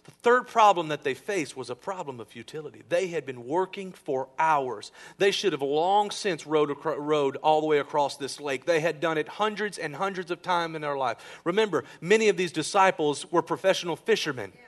The 0.04 0.10
third 0.10 0.46
problem 0.46 0.88
that 0.88 1.02
they 1.02 1.14
faced 1.14 1.56
was 1.56 1.70
a 1.70 1.74
problem 1.74 2.20
of 2.20 2.28
futility. 2.28 2.82
They 2.90 3.06
had 3.06 3.24
been 3.24 3.46
working 3.46 3.92
for 3.92 4.28
hours. 4.38 4.92
They 5.16 5.30
should 5.30 5.52
have 5.52 5.62
long 5.62 6.10
since 6.10 6.46
rowed, 6.46 6.76
rowed 6.84 7.36
all 7.36 7.62
the 7.62 7.66
way 7.66 7.78
across 7.78 8.18
this 8.18 8.38
lake. 8.38 8.66
They 8.66 8.80
had 8.80 9.00
done 9.00 9.16
it 9.16 9.28
hundreds 9.28 9.78
and 9.78 9.96
hundreds 9.96 10.30
of 10.30 10.42
times 10.42 10.76
in 10.76 10.82
their 10.82 10.98
life. 10.98 11.40
Remember, 11.44 11.84
many 12.02 12.28
of 12.28 12.36
these 12.36 12.52
disciples 12.52 13.30
were 13.32 13.40
professional 13.40 13.96
fishermen. 13.96 14.52
Yeah. 14.54 14.60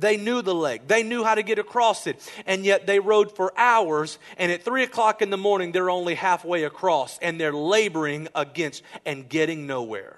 They 0.00 0.16
knew 0.16 0.40
the 0.40 0.54
lake, 0.54 0.88
they 0.88 1.02
knew 1.02 1.22
how 1.24 1.34
to 1.34 1.42
get 1.42 1.58
across 1.58 2.06
it, 2.06 2.28
and 2.46 2.64
yet 2.64 2.86
they 2.86 2.98
rowed 2.98 3.36
for 3.36 3.52
hours. 3.56 4.18
And 4.38 4.50
at 4.50 4.64
three 4.64 4.82
o'clock 4.82 5.20
in 5.20 5.28
the 5.28 5.36
morning, 5.36 5.72
they're 5.72 5.90
only 5.90 6.14
halfway 6.14 6.64
across, 6.64 7.18
and 7.18 7.38
they're 7.38 7.52
laboring 7.52 8.28
against 8.34 8.82
and 9.04 9.28
getting 9.28 9.66
nowhere. 9.66 10.16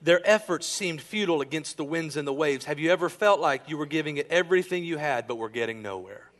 Their 0.00 0.20
efforts 0.28 0.66
seemed 0.66 1.00
futile 1.00 1.40
against 1.40 1.76
the 1.76 1.84
winds 1.84 2.16
and 2.16 2.26
the 2.26 2.32
waves. 2.32 2.64
Have 2.64 2.78
you 2.78 2.90
ever 2.90 3.08
felt 3.08 3.40
like 3.40 3.68
you 3.68 3.76
were 3.76 3.86
giving 3.86 4.16
it 4.16 4.26
everything 4.30 4.84
you 4.84 4.98
had, 4.98 5.26
but 5.26 5.36
were 5.36 5.48
getting 5.48 5.82
nowhere? 5.82 6.30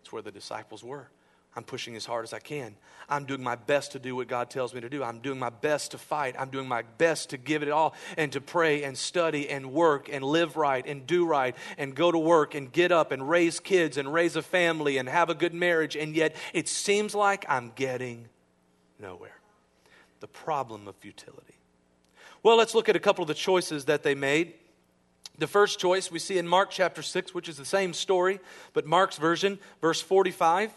That's 0.00 0.12
where 0.12 0.22
the 0.22 0.30
disciples 0.30 0.84
were. 0.84 1.08
I'm 1.56 1.64
pushing 1.64 1.96
as 1.96 2.06
hard 2.06 2.24
as 2.24 2.32
I 2.32 2.38
can. 2.38 2.76
I'm 3.08 3.24
doing 3.24 3.42
my 3.42 3.56
best 3.56 3.92
to 3.92 3.98
do 3.98 4.14
what 4.14 4.28
God 4.28 4.50
tells 4.50 4.72
me 4.72 4.80
to 4.82 4.88
do. 4.88 5.02
I'm 5.02 5.18
doing 5.18 5.38
my 5.38 5.50
best 5.50 5.90
to 5.90 5.98
fight. 5.98 6.36
I'm 6.38 6.50
doing 6.50 6.68
my 6.68 6.82
best 6.96 7.30
to 7.30 7.36
give 7.36 7.64
it 7.64 7.70
all 7.70 7.94
and 8.16 8.30
to 8.32 8.40
pray 8.40 8.84
and 8.84 8.96
study 8.96 9.48
and 9.48 9.72
work 9.72 10.08
and 10.08 10.24
live 10.24 10.56
right 10.56 10.86
and 10.86 11.08
do 11.08 11.26
right 11.26 11.56
and 11.76 11.92
go 11.94 12.12
to 12.12 12.18
work 12.18 12.54
and 12.54 12.70
get 12.70 12.92
up 12.92 13.10
and 13.10 13.28
raise 13.28 13.58
kids 13.58 13.96
and 13.96 14.12
raise 14.12 14.36
a 14.36 14.42
family 14.42 14.96
and 14.96 15.08
have 15.08 15.28
a 15.28 15.34
good 15.34 15.52
marriage. 15.52 15.96
And 15.96 16.14
yet 16.14 16.36
it 16.52 16.68
seems 16.68 17.16
like 17.16 17.44
I'm 17.48 17.72
getting 17.74 18.28
nowhere. 19.00 19.40
The 20.20 20.28
problem 20.28 20.86
of 20.86 20.94
futility. 20.96 21.54
Well, 22.44 22.56
let's 22.56 22.76
look 22.76 22.88
at 22.88 22.94
a 22.94 23.00
couple 23.00 23.22
of 23.22 23.28
the 23.28 23.34
choices 23.34 23.86
that 23.86 24.04
they 24.04 24.14
made. 24.14 24.54
The 25.38 25.48
first 25.48 25.80
choice 25.80 26.12
we 26.12 26.18
see 26.18 26.38
in 26.38 26.46
Mark 26.46 26.70
chapter 26.70 27.02
6, 27.02 27.34
which 27.34 27.48
is 27.48 27.56
the 27.56 27.64
same 27.64 27.92
story, 27.92 28.40
but 28.72 28.86
Mark's 28.86 29.16
version, 29.16 29.58
verse 29.80 30.00
45. 30.00 30.70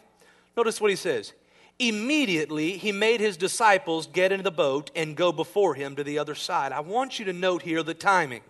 Notice 0.56 0.80
what 0.80 0.90
he 0.90 0.96
says. 0.96 1.34
Immediately, 1.80 2.78
he 2.78 2.92
made 2.92 3.20
his 3.20 3.36
disciples 3.36 4.08
get 4.08 4.32
into 4.32 4.44
the 4.44 4.52
boat 4.52 4.92
and 4.96 5.16
go 5.16 5.32
before 5.32 5.74
him 5.74 5.96
to 5.96 6.04
the 6.04 6.20
other 6.20 6.36
side. 6.36 6.72
I 6.72 6.82
want 6.82 7.18
you 7.18 7.26
to 7.26 7.34
note 7.34 7.64
here 7.64 7.82
the 7.82 7.94
timing. 7.94 8.42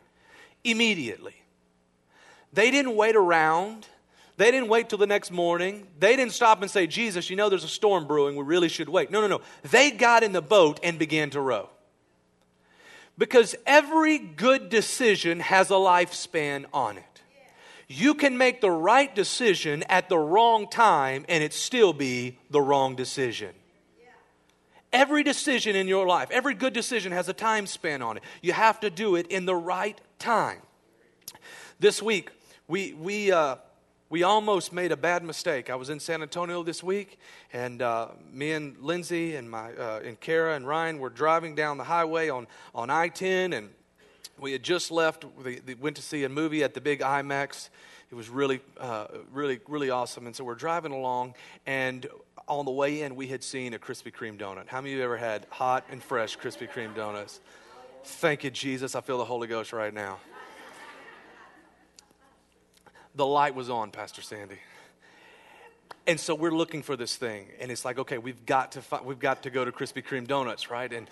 Immediately. 0.64 1.36
They 2.52 2.70
didn't 2.70 2.96
wait 2.96 3.16
around. 3.16 3.88
They 4.38 4.52
didn't 4.52 4.68
wait 4.68 4.90
till 4.90 4.98
the 4.98 5.08
next 5.08 5.32
morning. 5.32 5.88
They 6.00 6.16
didn't 6.16 6.34
stop 6.34 6.62
and 6.62 6.70
say, 6.70 6.88
Jesus, 6.88 7.30
you 7.30 7.36
know 7.36 7.50
there's 7.50 7.64
a 7.64 7.70
storm 7.70 8.08
brewing. 8.08 8.36
We 8.36 8.44
really 8.44 8.70
should 8.70 8.90
wait. 8.90 9.10
No, 9.10 9.22
no, 9.22 9.28
no. 9.28 9.42
They 9.64 9.92
got 9.92 10.24
in 10.24 10.32
the 10.32 10.42
boat 10.42 10.80
and 10.84 11.00
began 11.00 11.30
to 11.32 11.40
row. 11.40 11.70
Because 13.18 13.56
every 13.66 14.18
good 14.18 14.70
decision 14.70 15.40
has 15.40 15.70
a 15.70 15.76
lifespan 15.76 16.66
on 16.74 16.98
it. 16.98 17.13
You 17.88 18.14
can 18.14 18.38
make 18.38 18.62
the 18.62 18.72
right 18.72 19.14
decision 19.14 19.84
at 19.84 20.10
the 20.10 20.18
wrong 20.18 20.70
time 20.70 21.26
and 21.28 21.44
it 21.44 21.54
still 21.54 21.94
be 21.94 22.40
the 22.50 22.62
wrong 22.62 22.96
decision. 22.96 23.54
Every 24.92 25.24
decision 25.24 25.76
in 25.76 25.88
your 25.88 26.06
life, 26.06 26.30
every 26.30 26.54
good 26.54 26.74
decision 26.74 27.12
has 27.14 27.28
a 27.28 27.34
time 27.34 27.66
span 27.66 28.04
on 28.04 28.18
it. 28.18 28.24
You 28.42 28.54
have 28.54 28.80
to 28.82 28.92
do 28.92 29.16
it 29.16 29.28
in 29.28 29.46
the 29.46 29.56
right 29.56 30.00
time. 30.20 30.60
This 31.80 32.02
week, 32.02 32.30
we, 32.68 32.94
we, 32.94 33.32
uh, 33.32 33.56
we 34.10 34.22
almost 34.22 34.72
made 34.72 34.92
a 34.92 34.98
bad 34.98 35.24
mistake. 35.24 35.72
I 35.72 35.76
was 35.76 35.90
in 35.90 36.00
San 36.00 36.22
Antonio 36.22 36.62
this 36.62 36.84
week, 36.84 37.18
and 37.52 37.82
uh, 37.82 38.10
me 38.32 38.52
and 38.52 38.78
Lindsay 38.78 39.36
and, 39.36 39.50
my, 39.50 39.74
uh, 39.74 40.02
and 40.06 40.20
Kara 40.20 40.56
and 40.56 40.68
Ryan 40.68 41.00
were 41.00 41.10
driving 41.10 41.56
down 41.56 41.80
the 41.80 41.84
highway 41.84 42.30
on, 42.30 42.46
on 42.76 42.92
I 42.92 43.08
10, 43.08 43.54
and 43.54 43.72
we 44.40 44.52
had 44.52 44.64
just 44.64 44.92
left, 44.92 45.26
we, 45.44 45.60
went 45.80 45.96
to 45.96 46.02
see 46.02 46.24
a 46.24 46.30
movie 46.30 46.64
at 46.64 46.74
the 46.74 46.82
big 46.82 47.02
IMAX. 47.02 47.70
It 48.12 48.16
was 48.16 48.30
really, 48.30 48.62
uh, 48.80 49.08
really, 49.32 49.60
really 49.68 49.90
awesome. 49.90 50.26
And 50.26 50.36
so 50.36 50.44
we're 50.44 50.56
driving 50.56 50.92
along, 50.92 51.36
and 51.66 52.06
on 52.48 52.66
the 52.66 52.72
way 52.72 53.02
in, 53.02 53.16
we 53.16 53.28
had 53.28 53.44
seen 53.44 53.74
a 53.74 53.80
Krispy 53.80 54.14
Kreme 54.14 54.38
donut. 54.38 54.68
How 54.68 54.82
many 54.82 54.94
of 54.94 54.98
you 54.98 55.04
ever 55.04 55.18
had 55.18 55.46
hot 55.50 55.86
and 55.90 56.04
fresh 56.04 56.38
Krispy 56.38 56.70
Kreme 56.70 56.96
donuts? 56.96 57.40
Thank 58.04 58.44
you, 58.44 58.50
Jesus. 58.50 58.96
I 58.96 59.02
feel 59.02 59.18
the 59.18 59.26
Holy 59.26 59.48
Ghost 59.48 59.72
right 59.72 59.94
now. 59.94 60.20
The 63.16 63.26
light 63.26 63.56
was 63.56 63.70
on, 63.70 63.92
Pastor 63.92 64.22
Sandy. 64.22 64.58
And 66.06 66.20
so 66.20 66.36
we're 66.36 66.52
looking 66.52 66.82
for 66.82 66.98
this 66.98 67.16
thing, 67.16 67.48
and 67.62 67.72
it's 67.72 67.86
like, 67.86 67.98
okay, 67.98 68.18
we've 68.18 68.46
got 68.46 68.74
to 68.74 68.82
fi- 68.82 69.02
we've 69.02 69.20
got 69.20 69.44
to 69.44 69.50
go 69.50 69.64
to 69.64 69.72
Krispy 69.72 70.04
Kreme 70.04 70.28
donuts, 70.28 70.70
right? 70.70 70.92
And 70.92 71.10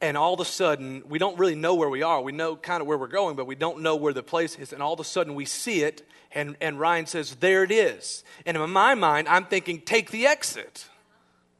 and 0.00 0.16
all 0.16 0.34
of 0.34 0.40
a 0.40 0.44
sudden 0.44 1.02
we 1.08 1.18
don't 1.18 1.38
really 1.38 1.54
know 1.54 1.74
where 1.74 1.88
we 1.88 2.02
are. 2.02 2.20
We 2.20 2.32
know 2.32 2.56
kind 2.56 2.80
of 2.80 2.86
where 2.86 2.98
we're 2.98 3.06
going 3.06 3.36
but 3.36 3.46
we 3.46 3.54
don't 3.54 3.80
know 3.80 3.96
where 3.96 4.12
the 4.12 4.22
place 4.22 4.56
is. 4.58 4.72
And 4.72 4.82
all 4.82 4.94
of 4.94 5.00
a 5.00 5.04
sudden 5.04 5.34
we 5.34 5.44
see 5.44 5.82
it 5.82 6.06
and, 6.32 6.56
and 6.60 6.78
ryan 6.78 7.06
says 7.06 7.36
there 7.36 7.64
it 7.64 7.70
is. 7.70 8.24
And 8.44 8.56
in 8.56 8.70
my 8.70 8.94
mind 8.94 9.28
i'm 9.28 9.44
thinking 9.46 9.80
take 9.80 10.10
the 10.10 10.26
exit 10.26 10.88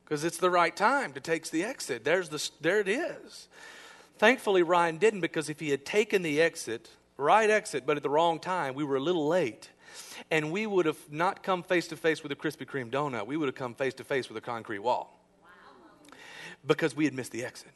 because 0.05 0.25
it's 0.25 0.39
the 0.39 0.51
right 0.51 0.75
time 0.75 1.13
to 1.15 1.21
take 1.21 1.51
the 1.51 1.65
exit. 1.65 2.05
There's 2.05 2.29
the 2.29 2.51
there 2.61 2.81
it 2.81 2.89
is. 2.89 3.49
Thankfully 4.19 4.63
ryan 4.63 4.99
didn't 4.99 5.21
because 5.21 5.49
if 5.49 5.61
he 5.61 5.71
had 5.71 5.85
taken 5.85 6.23
the 6.23 6.41
exit 6.41 6.91
right 7.17 7.49
exit 7.49 7.85
but 7.87 7.97
at 7.97 8.03
the 8.03 8.11
wrong 8.11 8.39
time 8.39 8.75
we 8.75 8.85
were 8.85 8.97
a 8.97 9.01
little 9.01 9.27
late. 9.27 9.71
And 10.31 10.51
we 10.51 10.67
would 10.67 10.87
have 10.87 10.99
not 11.11 11.43
come 11.43 11.63
face 11.63 11.89
to 11.89 11.97
face 11.97 12.23
with 12.23 12.33
a 12.33 12.37
krispy 12.37 12.67
kreme 12.67 12.91
donut. 12.91 13.27
We 13.27 13.37
would 13.37 13.47
have 13.47 13.55
come 13.55 13.75
face 13.75 13.95
to 13.95 14.05
face 14.05 14.29
with 14.29 14.37
a 14.37 14.41
concrete 14.43 14.81
wall. 14.81 15.19
Because 16.67 16.97
we 16.97 17.05
had 17.05 17.15
missed 17.15 17.33
the 17.33 17.45
exit 17.45 17.71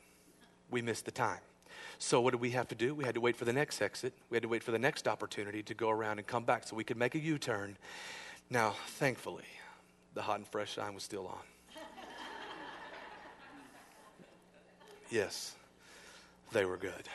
we 0.70 0.82
missed 0.82 1.04
the 1.04 1.10
time. 1.10 1.40
So, 1.98 2.20
what 2.20 2.30
did 2.30 2.40
we 2.40 2.50
have 2.50 2.68
to 2.68 2.74
do? 2.74 2.94
We 2.94 3.04
had 3.04 3.14
to 3.14 3.20
wait 3.20 3.36
for 3.36 3.44
the 3.44 3.52
next 3.52 3.82
exit. 3.82 4.14
We 4.30 4.36
had 4.36 4.42
to 4.42 4.48
wait 4.48 4.62
for 4.62 4.70
the 4.70 4.78
next 4.78 5.06
opportunity 5.06 5.62
to 5.64 5.74
go 5.74 5.90
around 5.90 6.18
and 6.18 6.26
come 6.26 6.44
back 6.44 6.66
so 6.66 6.74
we 6.74 6.84
could 6.84 6.96
make 6.96 7.14
a 7.14 7.18
U 7.18 7.38
turn. 7.38 7.76
Now, 8.48 8.74
thankfully, 8.86 9.44
the 10.14 10.22
hot 10.22 10.38
and 10.38 10.48
fresh 10.48 10.74
shine 10.74 10.94
was 10.94 11.02
still 11.02 11.26
on. 11.26 11.38
yes, 15.10 15.54
they 16.52 16.64
were 16.64 16.76
good. 16.76 17.08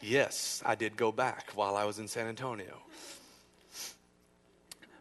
Yes, 0.00 0.62
I 0.64 0.74
did 0.74 0.96
go 0.96 1.12
back 1.12 1.50
while 1.54 1.76
I 1.76 1.84
was 1.84 1.98
in 1.98 2.08
San 2.08 2.26
Antonio. 2.26 2.78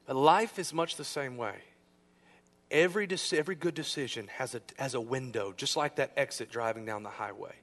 But 0.06 0.16
life 0.16 0.60
is 0.60 0.74
much 0.74 0.96
the 0.96 1.04
same 1.04 1.38
way. 1.38 1.56
Every, 2.72 3.06
every 3.34 3.56
good 3.56 3.74
decision 3.74 4.30
has 4.38 4.56
a, 4.56 4.62
has 4.80 4.94
a 4.94 5.02
window, 5.02 5.54
just 5.56 5.76
like 5.76 5.98
that 5.98 6.14
exit 6.16 6.50
driving 6.50 6.86
down 6.86 7.04
the 7.04 7.10
highway. 7.10 7.54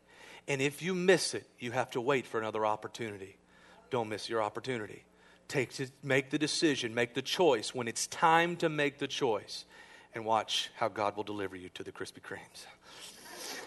And 0.46 0.60
if 0.60 0.82
you 0.82 0.94
miss 0.94 1.32
it, 1.32 1.46
you 1.58 1.72
have 1.72 1.90
to 1.92 2.00
wait 2.00 2.26
for 2.26 2.38
another 2.38 2.66
opportunity. 2.66 3.38
Don't 3.88 4.10
miss 4.10 4.28
your 4.28 4.42
opportunity. 4.42 5.04
Take 5.48 5.72
to, 5.74 5.88
make 6.02 6.28
the 6.28 6.38
decision, 6.38 6.94
make 6.94 7.14
the 7.14 7.22
choice 7.22 7.74
when 7.74 7.88
it's 7.88 8.06
time 8.08 8.56
to 8.56 8.68
make 8.68 8.98
the 8.98 9.06
choice, 9.06 9.64
and 10.14 10.26
watch 10.26 10.70
how 10.76 10.88
God 10.88 11.16
will 11.16 11.24
deliver 11.24 11.56
you 11.56 11.70
to 11.70 11.82
the 11.82 11.90
Krispy 11.90 12.20
Kremes. 12.20 12.66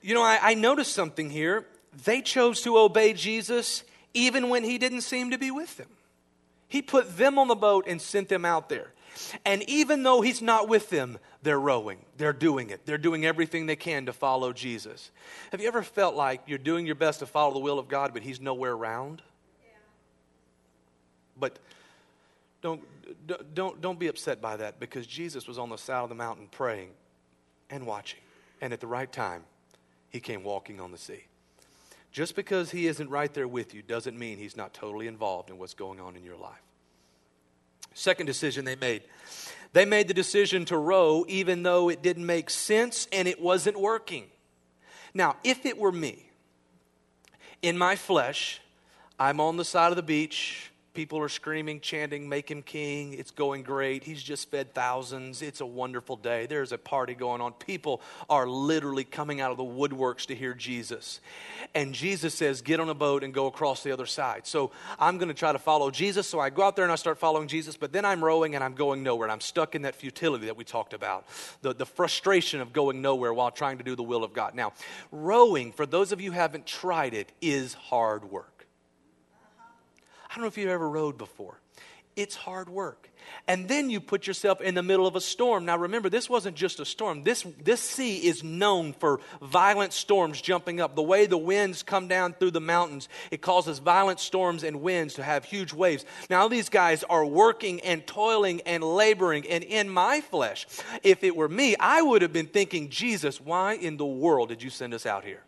you 0.00 0.14
know, 0.14 0.22
I, 0.22 0.38
I 0.40 0.54
noticed 0.54 0.92
something 0.92 1.28
here. 1.28 1.66
They 2.04 2.22
chose 2.22 2.60
to 2.62 2.78
obey 2.78 3.14
Jesus 3.14 3.82
even 4.14 4.48
when 4.48 4.62
he 4.62 4.78
didn't 4.78 5.00
seem 5.00 5.32
to 5.32 5.38
be 5.38 5.50
with 5.50 5.76
them. 5.76 5.88
He 6.68 6.82
put 6.82 7.16
them 7.16 7.38
on 7.38 7.48
the 7.48 7.54
boat 7.54 7.86
and 7.88 8.00
sent 8.00 8.28
them 8.28 8.44
out 8.44 8.68
there. 8.68 8.92
And 9.44 9.68
even 9.68 10.02
though 10.02 10.20
he's 10.20 10.42
not 10.42 10.68
with 10.68 10.90
them, 10.90 11.18
they're 11.42 11.58
rowing. 11.58 11.98
They're 12.16 12.32
doing 12.32 12.70
it. 12.70 12.84
They're 12.84 12.98
doing 12.98 13.24
everything 13.24 13.66
they 13.66 13.76
can 13.76 14.06
to 14.06 14.12
follow 14.12 14.52
Jesus. 14.52 15.10
Have 15.50 15.60
you 15.60 15.68
ever 15.68 15.82
felt 15.82 16.14
like 16.14 16.42
you're 16.46 16.58
doing 16.58 16.86
your 16.86 16.94
best 16.94 17.20
to 17.20 17.26
follow 17.26 17.54
the 17.54 17.58
will 17.58 17.78
of 17.78 17.88
God, 17.88 18.12
but 18.12 18.22
he's 18.22 18.40
nowhere 18.40 18.72
around? 18.72 19.22
Yeah. 19.60 19.70
But 21.38 21.58
don't, 22.60 22.82
don't, 23.54 23.80
don't 23.80 23.98
be 23.98 24.08
upset 24.08 24.40
by 24.40 24.56
that 24.56 24.78
because 24.78 25.06
Jesus 25.06 25.48
was 25.48 25.58
on 25.58 25.70
the 25.70 25.78
side 25.78 26.02
of 26.02 26.08
the 26.08 26.14
mountain 26.14 26.48
praying 26.50 26.90
and 27.70 27.86
watching. 27.86 28.20
And 28.60 28.72
at 28.72 28.80
the 28.80 28.86
right 28.86 29.10
time, 29.10 29.44
he 30.10 30.20
came 30.20 30.42
walking 30.42 30.80
on 30.80 30.90
the 30.90 30.98
sea. 30.98 31.24
Just 32.10 32.34
because 32.34 32.70
he 32.70 32.86
isn't 32.86 33.10
right 33.10 33.32
there 33.32 33.48
with 33.48 33.74
you 33.74 33.82
doesn't 33.82 34.18
mean 34.18 34.38
he's 34.38 34.56
not 34.56 34.72
totally 34.72 35.06
involved 35.06 35.50
in 35.50 35.58
what's 35.58 35.74
going 35.74 36.00
on 36.00 36.16
in 36.16 36.24
your 36.24 36.36
life. 36.36 36.62
Second 37.94 38.26
decision 38.26 38.64
they 38.64 38.76
made 38.76 39.02
they 39.72 39.84
made 39.84 40.08
the 40.08 40.14
decision 40.14 40.64
to 40.66 40.78
row 40.78 41.24
even 41.28 41.62
though 41.62 41.90
it 41.90 42.02
didn't 42.02 42.24
make 42.24 42.48
sense 42.48 43.06
and 43.12 43.28
it 43.28 43.40
wasn't 43.40 43.78
working. 43.78 44.26
Now, 45.12 45.36
if 45.44 45.66
it 45.66 45.76
were 45.76 45.92
me, 45.92 46.30
in 47.60 47.76
my 47.76 47.96
flesh, 47.96 48.60
I'm 49.18 49.40
on 49.40 49.56
the 49.56 49.64
side 49.64 49.90
of 49.90 49.96
the 49.96 50.02
beach, 50.02 50.70
People 50.98 51.20
are 51.20 51.28
screaming, 51.28 51.78
chanting, 51.78 52.28
Make 52.28 52.50
him 52.50 52.60
king. 52.60 53.12
It's 53.12 53.30
going 53.30 53.62
great. 53.62 54.02
He's 54.02 54.20
just 54.20 54.50
fed 54.50 54.74
thousands. 54.74 55.42
It's 55.42 55.60
a 55.60 55.64
wonderful 55.64 56.16
day. 56.16 56.46
There's 56.46 56.72
a 56.72 56.76
party 56.76 57.14
going 57.14 57.40
on. 57.40 57.52
People 57.52 58.00
are 58.28 58.48
literally 58.48 59.04
coming 59.04 59.40
out 59.40 59.52
of 59.52 59.58
the 59.58 59.62
woodworks 59.62 60.26
to 60.26 60.34
hear 60.34 60.54
Jesus. 60.54 61.20
And 61.72 61.94
Jesus 61.94 62.34
says, 62.34 62.62
Get 62.62 62.80
on 62.80 62.88
a 62.88 62.94
boat 62.94 63.22
and 63.22 63.32
go 63.32 63.46
across 63.46 63.84
the 63.84 63.92
other 63.92 64.06
side. 64.06 64.44
So 64.48 64.72
I'm 64.98 65.18
going 65.18 65.28
to 65.28 65.34
try 65.34 65.52
to 65.52 65.58
follow 65.60 65.92
Jesus. 65.92 66.26
So 66.26 66.40
I 66.40 66.50
go 66.50 66.64
out 66.64 66.74
there 66.74 66.84
and 66.84 66.90
I 66.90 66.96
start 66.96 67.18
following 67.18 67.46
Jesus, 67.46 67.76
but 67.76 67.92
then 67.92 68.04
I'm 68.04 68.24
rowing 68.24 68.56
and 68.56 68.64
I'm 68.64 68.74
going 68.74 69.04
nowhere. 69.04 69.26
And 69.26 69.32
I'm 69.32 69.40
stuck 69.40 69.76
in 69.76 69.82
that 69.82 69.94
futility 69.94 70.46
that 70.46 70.56
we 70.56 70.64
talked 70.64 70.94
about 70.94 71.28
the, 71.62 71.74
the 71.74 71.86
frustration 71.86 72.60
of 72.60 72.72
going 72.72 73.00
nowhere 73.00 73.32
while 73.32 73.52
trying 73.52 73.78
to 73.78 73.84
do 73.84 73.94
the 73.94 74.02
will 74.02 74.24
of 74.24 74.32
God. 74.32 74.56
Now, 74.56 74.72
rowing, 75.12 75.70
for 75.70 75.86
those 75.86 76.10
of 76.10 76.20
you 76.20 76.32
who 76.32 76.36
haven't 76.36 76.66
tried 76.66 77.14
it, 77.14 77.30
is 77.40 77.74
hard 77.74 78.24
work. 78.32 78.57
Don't 80.38 80.44
know 80.44 80.48
if 80.50 80.56
you've 80.56 80.70
ever 80.70 80.88
rowed 80.88 81.18
before. 81.18 81.58
It's 82.14 82.36
hard 82.36 82.68
work. 82.68 83.10
And 83.48 83.66
then 83.66 83.90
you 83.90 83.98
put 83.98 84.28
yourself 84.28 84.60
in 84.60 84.76
the 84.76 84.84
middle 84.84 85.04
of 85.04 85.16
a 85.16 85.20
storm. 85.20 85.64
Now 85.64 85.76
remember, 85.76 86.08
this 86.08 86.30
wasn't 86.30 86.56
just 86.56 86.78
a 86.78 86.84
storm. 86.84 87.24
This, 87.24 87.44
this 87.60 87.80
sea 87.80 88.18
is 88.18 88.44
known 88.44 88.92
for 88.92 89.18
violent 89.42 89.92
storms 89.92 90.40
jumping 90.40 90.80
up. 90.80 90.94
The 90.94 91.02
way 91.02 91.26
the 91.26 91.36
winds 91.36 91.82
come 91.82 92.06
down 92.06 92.34
through 92.34 92.52
the 92.52 92.60
mountains, 92.60 93.08
it 93.32 93.42
causes 93.42 93.80
violent 93.80 94.20
storms 94.20 94.62
and 94.62 94.80
winds 94.80 95.14
to 95.14 95.24
have 95.24 95.44
huge 95.44 95.72
waves. 95.72 96.04
Now 96.30 96.46
these 96.46 96.68
guys 96.68 97.02
are 97.02 97.26
working 97.26 97.80
and 97.80 98.06
toiling 98.06 98.60
and 98.60 98.84
laboring. 98.84 99.44
And 99.48 99.64
in 99.64 99.88
my 99.88 100.20
flesh, 100.20 100.68
if 101.02 101.24
it 101.24 101.34
were 101.34 101.48
me, 101.48 101.74
I 101.80 102.00
would 102.00 102.22
have 102.22 102.32
been 102.32 102.46
thinking, 102.46 102.90
Jesus, 102.90 103.40
why 103.40 103.72
in 103.72 103.96
the 103.96 104.06
world 104.06 104.50
did 104.50 104.62
you 104.62 104.70
send 104.70 104.94
us 104.94 105.04
out 105.04 105.24
here? 105.24 105.42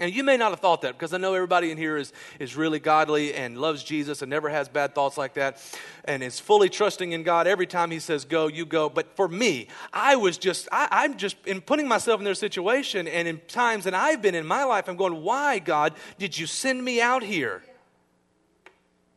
And 0.00 0.14
you 0.14 0.24
may 0.24 0.38
not 0.38 0.50
have 0.50 0.60
thought 0.60 0.80
that 0.80 0.94
because 0.94 1.12
I 1.12 1.18
know 1.18 1.34
everybody 1.34 1.70
in 1.70 1.76
here 1.76 1.98
is, 1.98 2.14
is 2.38 2.56
really 2.56 2.78
godly 2.78 3.34
and 3.34 3.58
loves 3.58 3.84
Jesus 3.84 4.22
and 4.22 4.30
never 4.30 4.48
has 4.48 4.66
bad 4.66 4.94
thoughts 4.94 5.18
like 5.18 5.34
that 5.34 5.62
and 6.06 6.22
is 6.22 6.40
fully 6.40 6.70
trusting 6.70 7.12
in 7.12 7.22
God. 7.22 7.46
Every 7.46 7.66
time 7.66 7.90
He 7.90 7.98
says 7.98 8.24
go, 8.24 8.46
you 8.46 8.64
go. 8.64 8.88
But 8.88 9.14
for 9.14 9.28
me, 9.28 9.68
I 9.92 10.16
was 10.16 10.38
just, 10.38 10.68
I, 10.72 11.04
am 11.04 11.18
just 11.18 11.36
in 11.46 11.60
putting 11.60 11.86
myself 11.86 12.18
in 12.18 12.24
their 12.24 12.34
situation 12.34 13.06
and 13.06 13.28
in 13.28 13.42
times 13.46 13.84
that 13.84 13.92
I've 13.92 14.22
been 14.22 14.34
in 14.34 14.46
my 14.46 14.64
life, 14.64 14.88
I'm 14.88 14.96
going, 14.96 15.22
why, 15.22 15.58
God, 15.58 15.92
did 16.18 16.36
you 16.36 16.46
send 16.46 16.82
me 16.82 17.02
out 17.02 17.22
here? 17.22 17.62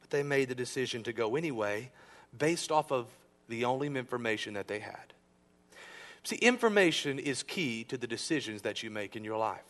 But 0.02 0.10
they 0.10 0.22
made 0.22 0.50
the 0.50 0.56
decision 0.56 1.02
to 1.04 1.14
go 1.14 1.38
anyway 1.38 1.92
based 2.38 2.74
off 2.74 2.92
of 2.92 3.08
the 3.48 3.64
only 3.64 3.88
information 3.88 4.56
that 4.56 4.68
they 4.68 4.80
had. 4.80 5.14
See, 6.26 6.36
information 6.38 7.20
is 7.20 7.42
key 7.42 7.86
to 7.86 7.98
the 7.98 8.08
decisions 8.08 8.64
that 8.64 8.84
you 8.84 8.90
make 8.90 9.16
in 9.16 9.24
your 9.24 9.38
life 9.38 9.64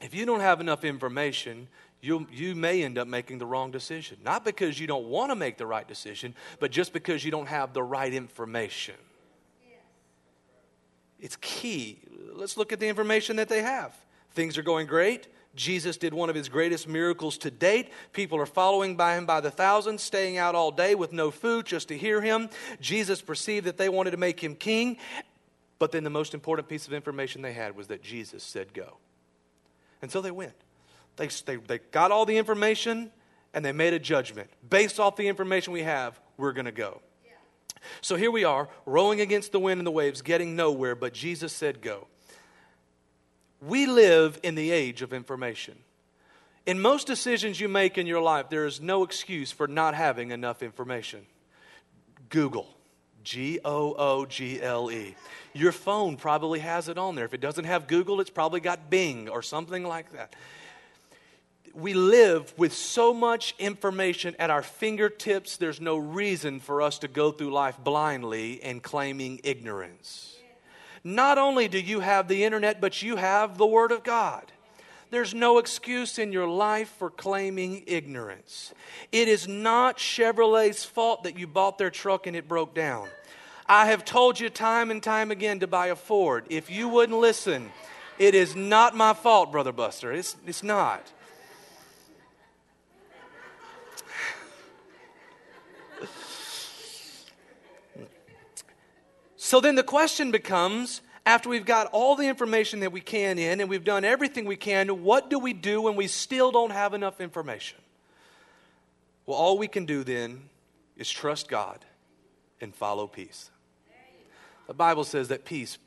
if 0.00 0.14
you 0.14 0.26
don't 0.26 0.40
have 0.40 0.60
enough 0.60 0.84
information, 0.84 1.68
you, 2.00 2.26
you 2.32 2.54
may 2.54 2.82
end 2.82 2.98
up 2.98 3.08
making 3.08 3.38
the 3.38 3.46
wrong 3.46 3.70
decision. 3.70 4.18
Not 4.24 4.44
because 4.44 4.78
you 4.78 4.86
don't 4.86 5.06
want 5.06 5.30
to 5.30 5.36
make 5.36 5.56
the 5.56 5.66
right 5.66 5.86
decision, 5.86 6.34
but 6.60 6.70
just 6.70 6.92
because 6.92 7.24
you 7.24 7.30
don't 7.30 7.48
have 7.48 7.72
the 7.72 7.82
right 7.82 8.12
information. 8.12 8.94
It's 11.18 11.36
key. 11.40 11.98
Let's 12.34 12.56
look 12.56 12.72
at 12.72 12.80
the 12.80 12.88
information 12.88 13.36
that 13.36 13.48
they 13.48 13.62
have. 13.62 13.94
Things 14.32 14.58
are 14.58 14.62
going 14.62 14.86
great. 14.86 15.28
Jesus 15.54 15.96
did 15.96 16.12
one 16.12 16.28
of 16.28 16.36
his 16.36 16.50
greatest 16.50 16.86
miracles 16.86 17.38
to 17.38 17.50
date. 17.50 17.90
People 18.12 18.38
are 18.38 18.46
following 18.46 18.94
by 18.94 19.16
him 19.16 19.24
by 19.24 19.40
the 19.40 19.50
thousands, 19.50 20.02
staying 20.02 20.36
out 20.36 20.54
all 20.54 20.70
day 20.70 20.94
with 20.94 21.14
no 21.14 21.30
food 21.30 21.64
just 21.64 21.88
to 21.88 21.96
hear 21.96 22.20
him. 22.20 22.50
Jesus 22.78 23.22
perceived 23.22 23.66
that 23.66 23.78
they 23.78 23.88
wanted 23.88 24.10
to 24.10 24.18
make 24.18 24.38
him 24.38 24.54
king. 24.54 24.98
But 25.78 25.92
then 25.92 26.04
the 26.04 26.10
most 26.10 26.34
important 26.34 26.68
piece 26.68 26.86
of 26.86 26.92
information 26.92 27.40
they 27.40 27.54
had 27.54 27.74
was 27.74 27.86
that 27.86 28.02
Jesus 28.02 28.42
said, 28.42 28.74
Go. 28.74 28.98
And 30.02 30.10
so 30.10 30.20
they 30.20 30.30
went. 30.30 30.54
They, 31.16 31.28
they, 31.28 31.56
they 31.56 31.78
got 31.78 32.10
all 32.10 32.26
the 32.26 32.36
information 32.36 33.10
and 33.54 33.64
they 33.64 33.72
made 33.72 33.94
a 33.94 33.98
judgment. 33.98 34.50
Based 34.68 35.00
off 35.00 35.16
the 35.16 35.28
information 35.28 35.72
we 35.72 35.82
have, 35.82 36.20
we're 36.36 36.52
going 36.52 36.66
to 36.66 36.72
go. 36.72 37.00
So 38.00 38.16
here 38.16 38.30
we 38.30 38.44
are, 38.44 38.68
rowing 38.84 39.20
against 39.20 39.52
the 39.52 39.60
wind 39.60 39.78
and 39.78 39.86
the 39.86 39.92
waves, 39.92 40.22
getting 40.22 40.56
nowhere, 40.56 40.94
but 40.94 41.12
Jesus 41.12 41.52
said, 41.52 41.80
Go. 41.80 42.08
We 43.60 43.86
live 43.86 44.38
in 44.42 44.54
the 44.54 44.70
age 44.70 45.02
of 45.02 45.12
information. 45.12 45.78
In 46.66 46.80
most 46.80 47.06
decisions 47.06 47.60
you 47.60 47.68
make 47.68 47.96
in 47.96 48.06
your 48.06 48.20
life, 48.20 48.50
there 48.50 48.66
is 48.66 48.80
no 48.80 49.04
excuse 49.04 49.52
for 49.52 49.66
not 49.66 49.94
having 49.94 50.32
enough 50.32 50.62
information. 50.62 51.24
Google. 52.28 52.75
G 53.26 53.58
O 53.64 53.92
O 53.98 54.24
G 54.24 54.62
L 54.62 54.88
E. 54.88 55.16
Your 55.52 55.72
phone 55.72 56.16
probably 56.16 56.60
has 56.60 56.88
it 56.88 56.96
on 56.96 57.16
there. 57.16 57.24
If 57.24 57.34
it 57.34 57.40
doesn't 57.40 57.64
have 57.64 57.88
Google, 57.88 58.20
it's 58.20 58.30
probably 58.30 58.60
got 58.60 58.88
Bing 58.88 59.28
or 59.28 59.42
something 59.42 59.82
like 59.82 60.12
that. 60.12 60.36
We 61.74 61.92
live 61.92 62.54
with 62.56 62.72
so 62.72 63.12
much 63.12 63.56
information 63.58 64.36
at 64.38 64.50
our 64.50 64.62
fingertips, 64.62 65.56
there's 65.56 65.80
no 65.80 65.96
reason 65.96 66.60
for 66.60 66.80
us 66.80 67.00
to 67.00 67.08
go 67.08 67.32
through 67.32 67.50
life 67.50 67.76
blindly 67.82 68.62
and 68.62 68.80
claiming 68.80 69.40
ignorance. 69.42 70.36
Not 71.02 71.36
only 71.36 71.66
do 71.66 71.80
you 71.80 72.00
have 72.00 72.28
the 72.28 72.44
internet, 72.44 72.80
but 72.80 73.02
you 73.02 73.16
have 73.16 73.58
the 73.58 73.66
Word 73.66 73.90
of 73.90 74.04
God. 74.04 74.52
There's 75.16 75.32
no 75.32 75.56
excuse 75.56 76.18
in 76.18 76.30
your 76.30 76.46
life 76.46 76.90
for 76.98 77.08
claiming 77.08 77.84
ignorance. 77.86 78.74
It 79.10 79.28
is 79.28 79.48
not 79.48 79.96
Chevrolet's 79.96 80.84
fault 80.84 81.22
that 81.22 81.38
you 81.38 81.46
bought 81.46 81.78
their 81.78 81.88
truck 81.88 82.26
and 82.26 82.36
it 82.36 82.46
broke 82.46 82.74
down. 82.74 83.08
I 83.66 83.86
have 83.86 84.04
told 84.04 84.38
you 84.38 84.50
time 84.50 84.90
and 84.90 85.02
time 85.02 85.30
again 85.30 85.60
to 85.60 85.66
buy 85.66 85.86
a 85.86 85.96
Ford. 85.96 86.44
If 86.50 86.70
you 86.70 86.90
wouldn't 86.90 87.18
listen, 87.18 87.70
it 88.18 88.34
is 88.34 88.54
not 88.54 88.94
my 88.94 89.14
fault, 89.14 89.52
Brother 89.52 89.72
Buster. 89.72 90.12
It's, 90.12 90.36
it's 90.46 90.62
not. 90.62 91.10
So 99.38 99.62
then 99.62 99.76
the 99.76 99.82
question 99.82 100.30
becomes 100.30 101.00
after 101.26 101.48
we've 101.48 101.66
got 101.66 101.88
all 101.90 102.14
the 102.14 102.26
information 102.26 102.80
that 102.80 102.92
we 102.92 103.00
can 103.00 103.38
in 103.38 103.60
and 103.60 103.68
we've 103.68 103.84
done 103.84 104.04
everything 104.04 104.44
we 104.44 104.56
can, 104.56 105.02
what 105.02 105.28
do 105.28 105.40
we 105.40 105.52
do 105.52 105.82
when 105.82 105.96
we 105.96 106.06
still 106.06 106.52
don't 106.52 106.70
have 106.70 106.94
enough 106.94 107.20
information? 107.20 107.78
Well, 109.26 109.36
all 109.36 109.58
we 109.58 109.66
can 109.66 109.84
do 109.86 110.04
then 110.04 110.48
is 110.96 111.10
trust 111.10 111.48
God 111.48 111.84
and 112.60 112.72
follow 112.72 113.08
peace. 113.08 113.50
The 114.68 114.74
Bible 114.74 115.02
says 115.02 115.28
that 115.28 115.44
peace 115.44 115.78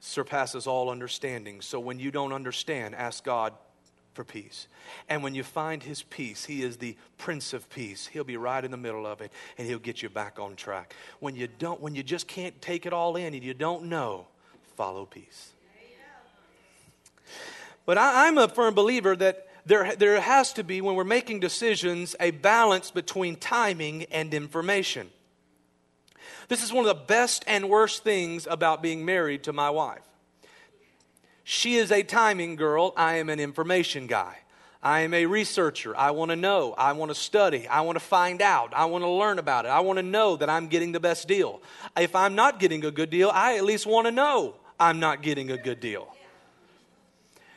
surpasses 0.00 0.66
all 0.66 0.88
understanding. 0.88 1.60
So 1.60 1.78
when 1.78 1.98
you 1.98 2.10
don't 2.10 2.32
understand, 2.32 2.94
ask 2.94 3.22
God 3.22 3.52
for 4.14 4.24
peace. 4.24 4.66
And 5.10 5.22
when 5.22 5.34
you 5.34 5.42
find 5.42 5.82
his 5.82 6.02
peace, 6.02 6.46
he 6.46 6.62
is 6.62 6.78
the 6.78 6.96
prince 7.18 7.52
of 7.52 7.68
peace. 7.68 8.06
He'll 8.06 8.24
be 8.24 8.38
right 8.38 8.64
in 8.64 8.70
the 8.70 8.76
middle 8.78 9.06
of 9.06 9.20
it 9.20 9.30
and 9.58 9.68
he'll 9.68 9.78
get 9.78 10.02
you 10.02 10.08
back 10.08 10.38
on 10.38 10.56
track. 10.56 10.94
When 11.20 11.36
you 11.36 11.48
don't 11.58 11.80
when 11.82 11.94
you 11.94 12.02
just 12.02 12.26
can't 12.26 12.60
take 12.62 12.86
it 12.86 12.94
all 12.94 13.16
in 13.16 13.34
and 13.34 13.44
you 13.44 13.54
don't 13.54 13.84
know, 13.84 14.26
follow 14.80 15.04
peace. 15.04 15.50
But 17.84 17.98
I, 17.98 18.28
am 18.28 18.38
a 18.38 18.48
firm 18.48 18.72
believer 18.72 19.14
that 19.14 19.46
there, 19.66 19.94
there 19.94 20.18
has 20.18 20.54
to 20.54 20.64
be, 20.64 20.80
when 20.80 20.94
we're 20.94 21.04
making 21.04 21.40
decisions, 21.40 22.16
a 22.18 22.30
balance 22.30 22.90
between 22.90 23.36
timing 23.36 24.04
and 24.04 24.32
information. 24.32 25.10
This 26.48 26.64
is 26.64 26.72
one 26.72 26.86
of 26.86 26.88
the 26.88 27.04
best 27.04 27.44
and 27.46 27.68
worst 27.68 28.04
things 28.04 28.46
about 28.50 28.80
being 28.80 29.04
married 29.04 29.42
to 29.42 29.52
my 29.52 29.68
wife. 29.68 30.00
She 31.44 31.76
is 31.76 31.92
a 31.92 32.02
timing 32.02 32.56
girl, 32.56 32.94
I 32.96 33.16
am 33.16 33.28
an 33.28 33.38
information 33.38 34.06
guy. 34.06 34.38
I 34.82 35.00
am 35.00 35.12
a 35.12 35.26
researcher. 35.26 35.94
I 35.94 36.12
want 36.12 36.30
to 36.30 36.36
know. 36.36 36.72
I 36.78 36.94
want 36.94 37.10
to 37.10 37.14
study. 37.14 37.68
I 37.68 37.82
want 37.82 37.96
to 37.96 38.04
find 38.04 38.40
out. 38.40 38.72
I 38.72 38.86
want 38.86 39.04
to 39.04 39.10
learn 39.10 39.38
about 39.38 39.66
it. 39.66 39.68
I 39.68 39.80
want 39.80 39.98
to 39.98 40.02
know 40.02 40.36
that 40.36 40.48
I'm 40.48 40.68
getting 40.68 40.92
the 40.92 41.00
best 41.00 41.28
deal. 41.28 41.60
If 41.98 42.16
I'm 42.16 42.34
not 42.34 42.58
getting 42.58 42.82
a 42.86 42.90
good 42.90 43.10
deal, 43.10 43.30
I 43.30 43.58
at 43.58 43.64
least 43.64 43.84
want 43.84 44.06
to 44.06 44.10
know 44.10 44.54
I'm 44.80 44.98
not 44.98 45.22
getting 45.22 45.50
a 45.50 45.58
good 45.58 45.78
deal. 45.78 46.08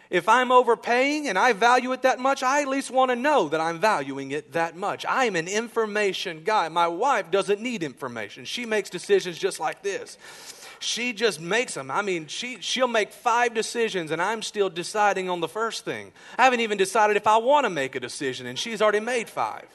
If 0.09 0.29
I'm 0.29 0.51
overpaying 0.51 1.27
and 1.27 1.39
I 1.39 1.53
value 1.53 1.91
it 1.93 2.03
that 2.03 2.19
much, 2.19 2.43
I 2.43 2.62
at 2.62 2.67
least 2.67 2.91
want 2.91 3.09
to 3.09 3.15
know 3.15 3.49
that 3.49 3.59
I'm 3.59 3.79
valuing 3.79 4.29
it 4.29 4.51
that 4.51 4.75
much. 4.75 5.07
I 5.07 5.25
am 5.25 5.36
an 5.36 5.47
information 5.47 6.43
guy. 6.43 6.69
My 6.69 6.88
wife 6.88 7.31
doesn't 7.31 7.62
need 7.62 7.81
information. 7.81 8.45
She 8.45 8.67
makes 8.67 8.91
decisions 8.91 9.39
just 9.39 9.59
like 9.59 9.81
this. 9.81 10.19
She 10.79 11.13
just 11.13 11.39
makes 11.39 11.73
them. 11.73 11.89
I 11.89 12.03
mean, 12.03 12.27
she, 12.27 12.57
she'll 12.59 12.88
make 12.88 13.12
five 13.12 13.55
decisions, 13.55 14.12
and 14.12 14.21
I'm 14.21 14.41
still 14.41 14.69
deciding 14.69 15.29
on 15.29 15.39
the 15.39 15.47
first 15.47 15.86
thing. 15.86 16.12
I 16.38 16.43
haven't 16.43 16.59
even 16.59 16.77
decided 16.77 17.17
if 17.17 17.25
I 17.25 17.38
want 17.38 17.63
to 17.63 17.69
make 17.69 17.95
a 17.95 17.99
decision, 17.99 18.45
and 18.45 18.59
she's 18.59 18.81
already 18.81 18.99
made 18.99 19.29
five. 19.29 19.65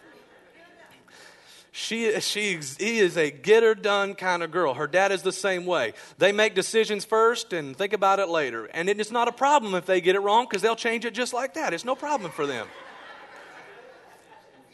She, 1.80 2.20
she 2.20 2.58
he 2.76 2.98
is 2.98 3.16
a 3.16 3.30
get 3.30 3.62
her 3.62 3.76
done 3.76 4.16
kind 4.16 4.42
of 4.42 4.50
girl. 4.50 4.74
Her 4.74 4.88
dad 4.88 5.12
is 5.12 5.22
the 5.22 5.30
same 5.30 5.64
way. 5.64 5.92
They 6.18 6.32
make 6.32 6.56
decisions 6.56 7.04
first 7.04 7.52
and 7.52 7.76
think 7.76 7.92
about 7.92 8.18
it 8.18 8.28
later. 8.28 8.66
And 8.66 8.88
it's 8.88 9.12
not 9.12 9.28
a 9.28 9.32
problem 9.32 9.76
if 9.76 9.86
they 9.86 10.00
get 10.00 10.16
it 10.16 10.18
wrong 10.18 10.46
because 10.50 10.60
they'll 10.60 10.74
change 10.74 11.04
it 11.04 11.14
just 11.14 11.32
like 11.32 11.54
that. 11.54 11.72
It's 11.72 11.84
no 11.84 11.94
problem 11.94 12.32
for 12.32 12.48
them. 12.48 12.66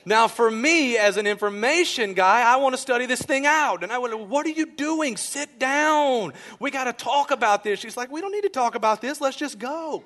Now, 0.07 0.29
for 0.29 0.51
me, 0.51 0.97
as 0.97 1.19
an 1.19 1.27
information 1.27 2.15
guy, 2.15 2.41
I 2.41 2.57
want 2.57 2.75
to 2.75 2.81
study 2.81 3.05
this 3.05 3.21
thing 3.21 3.45
out. 3.45 3.83
And 3.83 3.93
I 3.93 3.99
went, 3.99 4.19
What 4.19 4.47
are 4.47 4.51
you 4.51 4.65
doing? 4.65 5.19
Sit 5.19 5.59
down. 5.59 6.33
We 6.59 6.71
got 6.71 6.85
to 6.85 6.95
talk 6.95 7.31
about 7.31 7.65
this. 7.65 7.81
She's 7.81 7.99
like, 7.99 8.11
We 8.11 8.23
don't 8.23 8.33
need 8.33 8.45
to 8.45 8.49
talk 8.49 8.77
about 8.77 9.03
this. 9.03 9.21
Let's 9.21 9.37
just 9.37 9.59
go. 9.59 10.05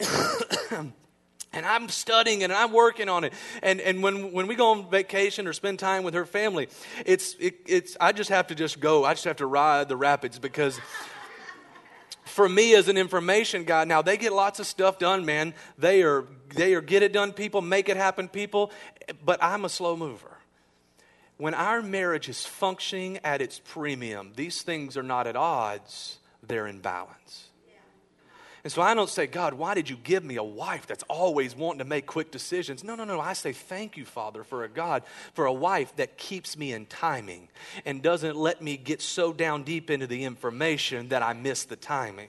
And 1.52 1.64
I'm 1.64 1.88
studying 1.88 2.44
and 2.44 2.52
I'm 2.52 2.72
working 2.72 3.08
on 3.08 3.24
it. 3.24 3.32
And, 3.62 3.80
and 3.80 4.02
when, 4.02 4.32
when 4.32 4.46
we 4.46 4.54
go 4.54 4.72
on 4.72 4.90
vacation 4.90 5.46
or 5.46 5.52
spend 5.52 5.78
time 5.78 6.02
with 6.02 6.14
her 6.14 6.26
family, 6.26 6.68
it's, 7.06 7.34
it, 7.40 7.60
it's, 7.66 7.96
I 8.00 8.12
just 8.12 8.30
have 8.30 8.48
to 8.48 8.54
just 8.54 8.80
go. 8.80 9.04
I 9.04 9.14
just 9.14 9.24
have 9.24 9.36
to 9.36 9.46
ride 9.46 9.88
the 9.88 9.96
rapids 9.96 10.38
because 10.38 10.78
for 12.24 12.48
me 12.48 12.74
as 12.74 12.88
an 12.88 12.96
information 12.96 13.64
guy, 13.64 13.84
now 13.84 14.02
they 14.02 14.16
get 14.16 14.32
lots 14.32 14.60
of 14.60 14.66
stuff 14.66 14.98
done, 14.98 15.24
man. 15.24 15.54
They 15.78 16.02
are, 16.02 16.24
they 16.54 16.74
are 16.74 16.80
get 16.80 17.02
it 17.02 17.12
done 17.12 17.32
people, 17.32 17.62
make 17.62 17.88
it 17.88 17.96
happen 17.96 18.28
people, 18.28 18.70
but 19.24 19.42
I'm 19.42 19.64
a 19.64 19.68
slow 19.68 19.96
mover. 19.96 20.38
When 21.38 21.54
our 21.54 21.82
marriage 21.82 22.28
is 22.28 22.44
functioning 22.44 23.18
at 23.24 23.40
its 23.40 23.60
premium, 23.64 24.32
these 24.36 24.62
things 24.62 24.96
are 24.96 25.02
not 25.02 25.26
at 25.26 25.36
odds, 25.36 26.18
they're 26.46 26.66
in 26.66 26.80
balance. 26.80 27.47
And 28.68 28.72
so 28.74 28.82
I 28.82 28.92
don't 28.92 29.08
say, 29.08 29.26
God, 29.26 29.54
why 29.54 29.72
did 29.72 29.88
you 29.88 29.96
give 29.96 30.22
me 30.22 30.36
a 30.36 30.44
wife 30.44 30.86
that's 30.86 31.02
always 31.04 31.56
wanting 31.56 31.78
to 31.78 31.86
make 31.86 32.04
quick 32.04 32.30
decisions? 32.30 32.84
No, 32.84 32.96
no, 32.96 33.04
no. 33.04 33.18
I 33.18 33.32
say, 33.32 33.54
thank 33.54 33.96
you, 33.96 34.04
Father, 34.04 34.44
for 34.44 34.62
a 34.62 34.68
God, 34.68 35.04
for 35.32 35.46
a 35.46 35.52
wife 35.54 35.96
that 35.96 36.18
keeps 36.18 36.54
me 36.54 36.74
in 36.74 36.84
timing 36.84 37.48
and 37.86 38.02
doesn't 38.02 38.36
let 38.36 38.60
me 38.60 38.76
get 38.76 39.00
so 39.00 39.32
down 39.32 39.62
deep 39.62 39.88
into 39.88 40.06
the 40.06 40.22
information 40.22 41.08
that 41.08 41.22
I 41.22 41.32
miss 41.32 41.64
the 41.64 41.76
timing. 41.76 42.28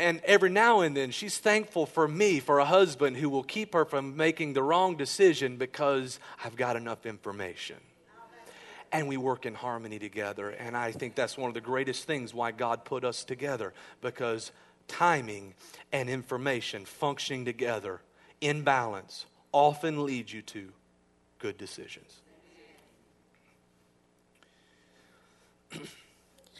And 0.00 0.20
every 0.24 0.50
now 0.50 0.80
and 0.80 0.96
then, 0.96 1.12
she's 1.12 1.38
thankful 1.38 1.86
for 1.86 2.08
me, 2.08 2.40
for 2.40 2.58
a 2.58 2.64
husband 2.64 3.16
who 3.16 3.30
will 3.30 3.44
keep 3.44 3.74
her 3.74 3.84
from 3.84 4.16
making 4.16 4.54
the 4.54 4.62
wrong 4.64 4.96
decision 4.96 5.56
because 5.56 6.18
I've 6.44 6.56
got 6.56 6.74
enough 6.74 7.06
information 7.06 7.76
and 8.94 9.08
we 9.08 9.18
work 9.18 9.44
in 9.44 9.54
harmony 9.54 9.98
together. 9.98 10.48
And 10.50 10.74
I 10.74 10.92
think 10.92 11.14
that's 11.14 11.36
one 11.36 11.48
of 11.48 11.54
the 11.54 11.60
greatest 11.60 12.04
things 12.04 12.32
why 12.32 12.52
God 12.52 12.86
put 12.86 13.04
us 13.04 13.24
together 13.24 13.74
because 14.00 14.52
timing, 14.88 15.54
and 15.92 16.08
information 16.10 16.84
functioning 16.84 17.44
together 17.44 18.00
in 18.40 18.62
balance 18.62 19.26
often 19.52 20.04
lead 20.04 20.30
you 20.30 20.42
to 20.42 20.68
good 21.38 21.58
decisions. 21.58 22.20
you 25.72 25.80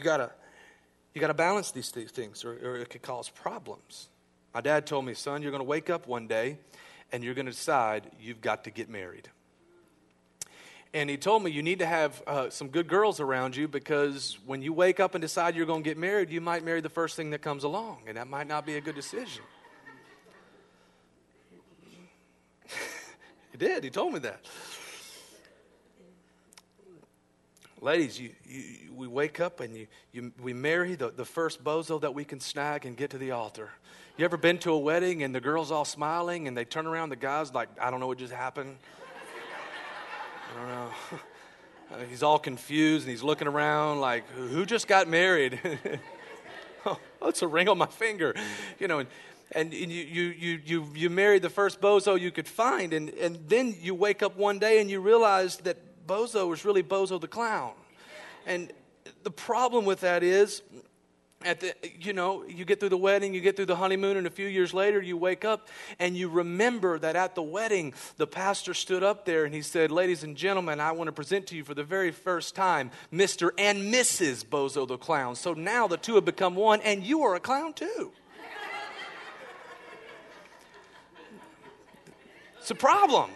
gotta 0.02 0.30
you 1.14 1.20
gotta 1.20 1.34
balance 1.34 1.70
these 1.70 1.90
things, 1.90 2.44
or, 2.44 2.52
or 2.52 2.76
it 2.76 2.90
could 2.90 3.02
cause 3.02 3.28
problems. 3.28 4.08
My 4.52 4.60
dad 4.60 4.86
told 4.86 5.04
me, 5.04 5.14
son, 5.14 5.42
you're 5.42 5.52
gonna 5.52 5.64
wake 5.64 5.90
up 5.90 6.06
one 6.06 6.26
day 6.26 6.58
and 7.12 7.22
you're 7.22 7.34
gonna 7.34 7.50
decide 7.50 8.10
you've 8.20 8.40
got 8.40 8.64
to 8.64 8.70
get 8.70 8.88
married. 8.88 9.28
And 10.94 11.11
he 11.11 11.16
told 11.16 11.42
me 11.42 11.50
you 11.50 11.64
need 11.64 11.80
to 11.80 11.87
have 11.87 12.22
uh, 12.24 12.50
some 12.50 12.68
good 12.68 12.87
girls 12.87 13.18
around 13.18 13.57
you 13.57 13.66
because 13.66 14.38
when 14.46 14.62
you 14.62 14.72
wake 14.72 15.00
up 15.00 15.16
and 15.16 15.22
decide 15.22 15.57
you're 15.57 15.66
going 15.66 15.83
to 15.83 15.90
get 15.90 15.98
married, 15.98 16.30
you 16.30 16.40
might 16.40 16.64
marry 16.64 16.80
the 16.80 16.88
first 16.88 17.16
thing 17.16 17.30
that 17.30 17.42
comes 17.42 17.64
along, 17.64 18.02
and 18.07 18.16
that 18.16 18.28
might 18.28 18.46
not 18.46 18.64
be 18.64 18.76
a 18.76 18.80
good 18.80 18.94
decision. 18.94 19.42
he 23.50 23.59
did. 23.59 23.83
He 23.83 23.90
told 23.90 24.12
me 24.12 24.20
that. 24.20 24.46
Ladies, 27.80 28.20
you, 28.20 28.30
you, 28.46 28.94
we 28.94 29.09
wake 29.09 29.40
up 29.40 29.59
and 29.59 29.76
you, 29.76 29.88
you, 30.12 30.33
we 30.40 30.52
marry 30.52 30.94
the, 30.94 31.11
the 31.11 31.24
first 31.24 31.64
bozo 31.64 32.00
that 32.02 32.14
we 32.14 32.24
can 32.24 32.38
snag 32.38 32.87
and 32.87 32.96
get 32.96 33.11
to 33.11 33.18
the 33.18 33.33
altar. 33.33 33.68
You 34.16 34.24
ever 34.24 34.37
been 34.37 34.59
to 34.59 34.70
a 34.70 34.78
wedding 34.78 35.24
and 35.24 35.35
the 35.35 35.40
girl's 35.40 35.72
all 35.72 35.85
smiling 35.85 36.46
and 36.46 36.57
they 36.57 36.64
turn 36.64 36.87
around, 36.87 37.09
the 37.09 37.16
guy's 37.16 37.52
like, 37.52 37.68
I 37.80 37.90
don't 37.90 37.98
know 37.98 38.07
what 38.07 38.18
just 38.18 38.33
happened? 38.33 38.76
I 40.54 40.58
don't 40.58 40.68
know. 40.68 40.90
Uh, 41.92 41.98
he's 42.08 42.22
all 42.22 42.38
confused 42.38 43.04
and 43.04 43.10
he's 43.10 43.22
looking 43.22 43.46
around 43.46 44.00
like, 44.00 44.28
who 44.30 44.64
just 44.64 44.88
got 44.88 45.06
married? 45.06 45.60
oh, 46.86 46.98
it's 47.24 47.42
a 47.42 47.46
ring 47.46 47.68
on 47.68 47.76
my 47.76 47.86
finger. 47.86 48.34
You 48.80 48.88
know, 48.88 49.00
and, 49.00 49.08
and 49.52 49.72
you, 49.72 50.02
you, 50.02 50.22
you, 50.22 50.60
you, 50.64 50.86
you 50.94 51.10
married 51.10 51.42
the 51.42 51.50
first 51.50 51.82
bozo 51.82 52.18
you 52.18 52.30
could 52.30 52.48
find. 52.48 52.94
And, 52.94 53.10
and 53.10 53.38
then 53.48 53.76
you 53.80 53.94
wake 53.94 54.22
up 54.22 54.34
one 54.36 54.58
day 54.58 54.80
and 54.80 54.90
you 54.90 55.00
realize 55.00 55.58
that 55.58 55.76
bozo 56.06 56.48
was 56.48 56.64
really 56.64 56.82
Bozo 56.82 57.20
the 57.20 57.28
clown. 57.28 57.72
And 58.46 58.72
the 59.22 59.30
problem 59.30 59.84
with 59.84 60.00
that 60.00 60.22
is 60.22 60.62
at 61.44 61.61
the 61.61 61.74
you 62.00 62.12
know 62.12 62.44
you 62.44 62.64
get 62.64 62.80
through 62.80 62.88
the 62.88 62.96
wedding 62.96 63.35
you 63.35 63.40
get 63.40 63.57
through 63.57 63.66
the 63.66 63.76
honeymoon 63.76 64.16
and 64.16 64.26
a 64.26 64.30
few 64.30 64.46
years 64.46 64.72
later 64.72 65.00
you 65.00 65.16
wake 65.16 65.44
up 65.44 65.68
and 65.98 66.16
you 66.16 66.28
remember 66.28 66.98
that 66.98 67.16
at 67.16 67.35
the 67.35 67.42
wedding 67.42 67.92
the 68.16 68.26
pastor 68.26 68.74
stood 68.74 69.02
up 69.02 69.24
there 69.24 69.44
and 69.44 69.54
he 69.54 69.62
said 69.62 69.90
ladies 69.90 70.22
and 70.24 70.37
gentlemen 70.37 70.80
i 70.80 70.92
want 70.92 71.09
to 71.09 71.12
present 71.12 71.46
to 71.46 71.57
you 71.57 71.64
for 71.64 71.74
the 71.74 71.85
very 71.85 72.11
first 72.11 72.54
time 72.54 72.90
mr 73.12 73.50
and 73.59 73.92
mrs 73.92 74.44
bozo 74.44 74.85
the 74.87 74.98
clown. 74.98 75.35
So 75.37 75.54
now 75.54 75.87
the 75.87 75.96
two 75.96 76.14
have 76.16 76.24
become 76.24 76.54
one 76.54 76.80
and 76.80 77.02
you 77.04 77.22
are 77.22 77.35
a 77.35 77.40
clown 77.40 77.72
too. 77.72 78.12
It's 82.59 82.70
a 82.70 82.74
problem 82.74 83.30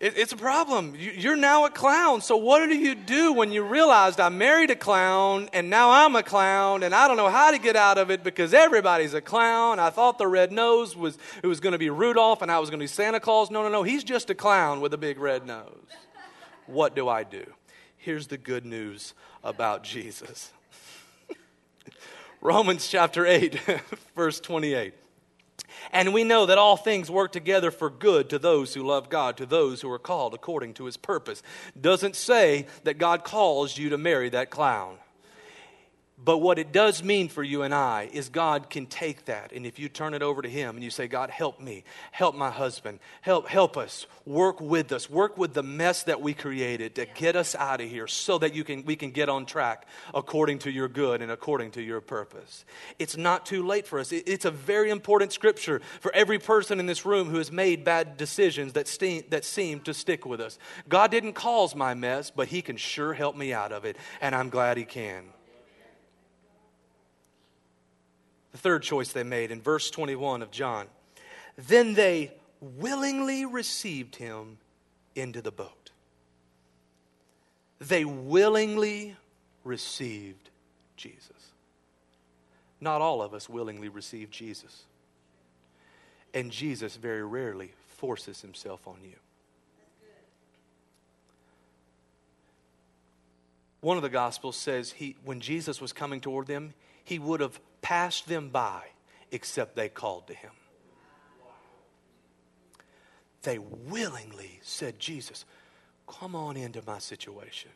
it, 0.00 0.16
it's 0.16 0.32
a 0.32 0.36
problem. 0.36 0.94
You, 0.96 1.32
are 1.32 1.36
now 1.36 1.64
a 1.64 1.70
clown. 1.70 2.20
So, 2.20 2.36
what 2.36 2.66
do 2.68 2.76
you 2.76 2.94
do 2.94 3.32
when 3.32 3.50
you 3.50 3.64
realized 3.64 4.20
I 4.20 4.28
married 4.28 4.70
a 4.70 4.76
clown 4.76 5.48
and 5.52 5.68
now 5.68 5.90
I'm 5.90 6.14
a 6.14 6.22
clown 6.22 6.84
and 6.84 6.94
I 6.94 7.08
don't 7.08 7.16
know 7.16 7.28
how 7.28 7.50
to 7.50 7.58
get 7.58 7.74
out 7.74 7.98
of 7.98 8.10
it 8.10 8.22
because 8.22 8.54
everybody's 8.54 9.14
a 9.14 9.20
clown? 9.20 9.80
I 9.80 9.90
thought 9.90 10.18
the 10.18 10.28
red 10.28 10.52
nose 10.52 10.96
was 10.96 11.18
it 11.42 11.46
was 11.48 11.58
going 11.58 11.72
to 11.72 11.78
be 11.78 11.90
Rudolph 11.90 12.42
and 12.42 12.50
I 12.50 12.60
was 12.60 12.70
going 12.70 12.78
to 12.78 12.84
be 12.84 12.88
Santa 12.88 13.18
Claus. 13.18 13.50
No, 13.50 13.62
no, 13.62 13.68
no. 13.68 13.82
He's 13.82 14.04
just 14.04 14.30
a 14.30 14.34
clown 14.34 14.80
with 14.80 14.94
a 14.94 14.98
big 14.98 15.18
red 15.18 15.46
nose. 15.46 15.86
What 16.66 16.94
do 16.94 17.08
I 17.08 17.24
do? 17.24 17.44
Here's 17.96 18.28
the 18.28 18.38
good 18.38 18.64
news 18.64 19.14
about 19.42 19.82
Jesus 19.82 20.52
Romans 22.40 22.86
chapter 22.86 23.26
8, 23.26 23.60
verse 24.14 24.38
28. 24.38 24.94
And 25.92 26.12
we 26.12 26.24
know 26.24 26.46
that 26.46 26.58
all 26.58 26.76
things 26.76 27.10
work 27.10 27.32
together 27.32 27.70
for 27.70 27.90
good 27.90 28.30
to 28.30 28.38
those 28.38 28.74
who 28.74 28.82
love 28.82 29.08
God, 29.08 29.36
to 29.38 29.46
those 29.46 29.80
who 29.80 29.90
are 29.90 29.98
called 29.98 30.34
according 30.34 30.74
to 30.74 30.84
his 30.84 30.96
purpose. 30.96 31.42
Doesn't 31.80 32.16
say 32.16 32.66
that 32.84 32.98
God 32.98 33.24
calls 33.24 33.76
you 33.76 33.90
to 33.90 33.98
marry 33.98 34.28
that 34.30 34.50
clown. 34.50 34.98
But 36.22 36.38
what 36.38 36.58
it 36.58 36.72
does 36.72 37.04
mean 37.04 37.28
for 37.28 37.44
you 37.44 37.62
and 37.62 37.72
I 37.72 38.10
is 38.12 38.28
God 38.28 38.70
can 38.70 38.86
take 38.86 39.26
that, 39.26 39.52
and 39.52 39.64
if 39.64 39.78
you 39.78 39.88
turn 39.88 40.14
it 40.14 40.22
over 40.22 40.42
to 40.42 40.48
Him 40.48 40.74
and 40.74 40.82
you 40.82 40.90
say, 40.90 41.06
God, 41.06 41.30
help 41.30 41.60
me, 41.60 41.84
help 42.10 42.34
my 42.34 42.50
husband, 42.50 42.98
help, 43.20 43.46
help 43.46 43.76
us, 43.76 44.04
work 44.26 44.60
with 44.60 44.90
us, 44.90 45.08
work 45.08 45.38
with 45.38 45.54
the 45.54 45.62
mess 45.62 46.02
that 46.02 46.20
we 46.20 46.34
created 46.34 46.96
to 46.96 47.06
get 47.06 47.36
us 47.36 47.54
out 47.54 47.80
of 47.80 47.88
here 47.88 48.08
so 48.08 48.36
that 48.38 48.52
you 48.52 48.64
can, 48.64 48.84
we 48.84 48.96
can 48.96 49.12
get 49.12 49.28
on 49.28 49.46
track 49.46 49.86
according 50.12 50.58
to 50.60 50.72
your 50.72 50.88
good 50.88 51.22
and 51.22 51.30
according 51.30 51.70
to 51.70 51.82
your 51.82 52.00
purpose. 52.00 52.64
It's 52.98 53.16
not 53.16 53.46
too 53.46 53.64
late 53.64 53.86
for 53.86 54.00
us. 54.00 54.10
It's 54.10 54.44
a 54.44 54.50
very 54.50 54.90
important 54.90 55.32
scripture 55.32 55.80
for 56.00 56.12
every 56.16 56.40
person 56.40 56.80
in 56.80 56.86
this 56.86 57.06
room 57.06 57.30
who 57.30 57.38
has 57.38 57.52
made 57.52 57.84
bad 57.84 58.16
decisions 58.16 58.72
that, 58.72 58.86
that 59.30 59.44
seem 59.44 59.80
to 59.80 59.94
stick 59.94 60.26
with 60.26 60.40
us. 60.40 60.58
God 60.88 61.12
didn't 61.12 61.34
cause 61.34 61.76
my 61.76 61.94
mess, 61.94 62.32
but 62.32 62.48
He 62.48 62.60
can 62.60 62.76
sure 62.76 63.12
help 63.12 63.36
me 63.36 63.52
out 63.52 63.70
of 63.70 63.84
it, 63.84 63.96
and 64.20 64.34
I'm 64.34 64.50
glad 64.50 64.78
He 64.78 64.84
can. 64.84 65.24
The 68.58 68.62
third 68.62 68.82
choice 68.82 69.12
they 69.12 69.22
made 69.22 69.52
in 69.52 69.62
verse 69.62 69.88
21 69.88 70.42
of 70.42 70.50
John. 70.50 70.88
Then 71.56 71.94
they 71.94 72.32
willingly 72.60 73.46
received 73.46 74.16
him 74.16 74.58
into 75.14 75.40
the 75.40 75.52
boat. 75.52 75.92
They 77.78 78.04
willingly 78.04 79.14
received 79.62 80.50
Jesus. 80.96 81.52
Not 82.80 83.00
all 83.00 83.22
of 83.22 83.32
us 83.32 83.48
willingly 83.48 83.88
receive 83.88 84.28
Jesus. 84.28 84.86
And 86.34 86.50
Jesus 86.50 86.96
very 86.96 87.22
rarely 87.22 87.70
forces 87.86 88.40
himself 88.40 88.88
on 88.88 88.96
you. 89.04 89.14
One 93.82 93.96
of 93.96 94.02
the 94.02 94.08
Gospels 94.08 94.56
says 94.56 94.90
he, 94.90 95.14
when 95.24 95.38
Jesus 95.38 95.80
was 95.80 95.92
coming 95.92 96.20
toward 96.20 96.48
them, 96.48 96.74
he 97.04 97.20
would 97.20 97.38
have 97.38 97.60
passed 97.82 98.28
them 98.28 98.48
by 98.50 98.82
except 99.30 99.76
they 99.76 99.88
called 99.88 100.26
to 100.28 100.34
him. 100.34 100.50
They 103.42 103.58
willingly 103.58 104.58
said, 104.62 104.98
Jesus, 104.98 105.44
come 106.06 106.34
on 106.34 106.56
into 106.56 106.82
my 106.86 106.98
situation. 106.98 107.70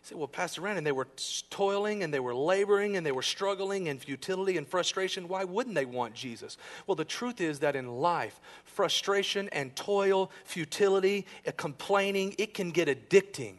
He 0.00 0.08
said, 0.08 0.18
Well, 0.18 0.28
Pastor 0.28 0.60
Brandon, 0.60 0.84
they 0.84 0.92
were 0.92 1.08
toiling 1.50 2.02
and 2.02 2.12
they 2.12 2.20
were 2.20 2.34
laboring 2.34 2.96
and 2.96 3.06
they 3.06 3.12
were 3.12 3.22
struggling 3.22 3.86
in 3.86 3.98
futility 3.98 4.58
and 4.58 4.66
frustration. 4.66 5.28
Why 5.28 5.44
wouldn't 5.44 5.74
they 5.74 5.86
want 5.86 6.14
Jesus? 6.14 6.58
Well, 6.86 6.94
the 6.94 7.04
truth 7.04 7.40
is 7.40 7.60
that 7.60 7.76
in 7.76 7.88
life, 7.88 8.40
frustration 8.64 9.48
and 9.50 9.74
toil, 9.76 10.30
futility, 10.44 11.26
uh, 11.46 11.52
complaining, 11.56 12.34
it 12.38 12.52
can 12.54 12.70
get 12.70 12.88
addicting. 12.88 13.54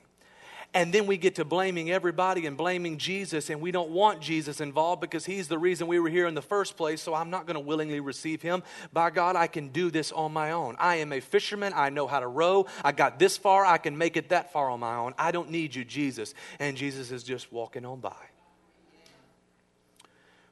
And 0.76 0.92
then 0.92 1.08
we 1.08 1.16
get 1.16 1.36
to 1.36 1.46
blaming 1.46 1.90
everybody 1.90 2.46
and 2.46 2.58
blaming 2.58 2.98
Jesus, 2.98 3.50
and 3.50 3.62
we 3.62 3.72
don't 3.72 3.92
want 3.92 4.20
Jesus 4.20 4.60
involved 4.60 5.00
because 5.00 5.26
he's 5.26 5.48
the 5.48 5.58
reason 5.58 5.88
we 5.88 6.00
were 6.00 6.10
here 6.10 6.28
in 6.28 6.36
the 6.36 6.42
first 6.42 6.76
place, 6.76 7.02
so 7.02 7.14
I'm 7.14 7.30
not 7.30 7.46
going 7.46 7.54
to 7.54 7.62
willingly 7.62 8.02
receive 8.02 8.42
him. 8.42 8.62
By 8.92 9.10
God, 9.10 9.38
I 9.38 9.48
can 9.48 9.70
do 9.70 9.90
this 9.90 10.12
on 10.12 10.34
my 10.34 10.52
own. 10.52 10.76
I 10.78 10.98
am 10.98 11.14
a 11.14 11.22
fisherman. 11.22 11.72
I 11.74 11.92
know 11.92 12.08
how 12.08 12.20
to 12.20 12.28
row. 12.28 12.66
I 12.84 12.92
got 12.92 13.20
this 13.20 13.38
far. 13.38 13.66
I 13.66 13.78
can 13.78 13.98
make 13.98 14.18
it 14.18 14.30
that 14.30 14.52
far 14.52 14.70
on 14.70 14.82
my 14.82 14.96
own. 14.98 15.14
I 15.18 15.32
don't 15.32 15.50
need 15.50 15.74
you, 15.74 15.86
Jesus. 15.86 16.34
And 16.60 16.76
Jesus 16.76 17.10
is 17.10 17.24
just 17.24 17.54
walking 17.54 17.86
on 17.86 18.02
by. 18.02 18.12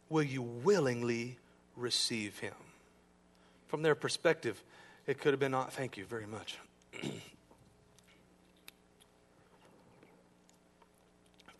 Will 0.07 0.23
you 0.23 0.41
willingly 0.41 1.37
receive 1.75 2.39
him? 2.39 2.53
From 3.67 3.81
their 3.81 3.95
perspective, 3.95 4.63
it 5.05 5.19
could 5.19 5.33
have 5.33 5.39
been, 5.41 5.53
oh, 5.53 5.67
thank 5.69 5.97
you 5.97 6.05
very 6.05 6.27
much. 6.27 6.57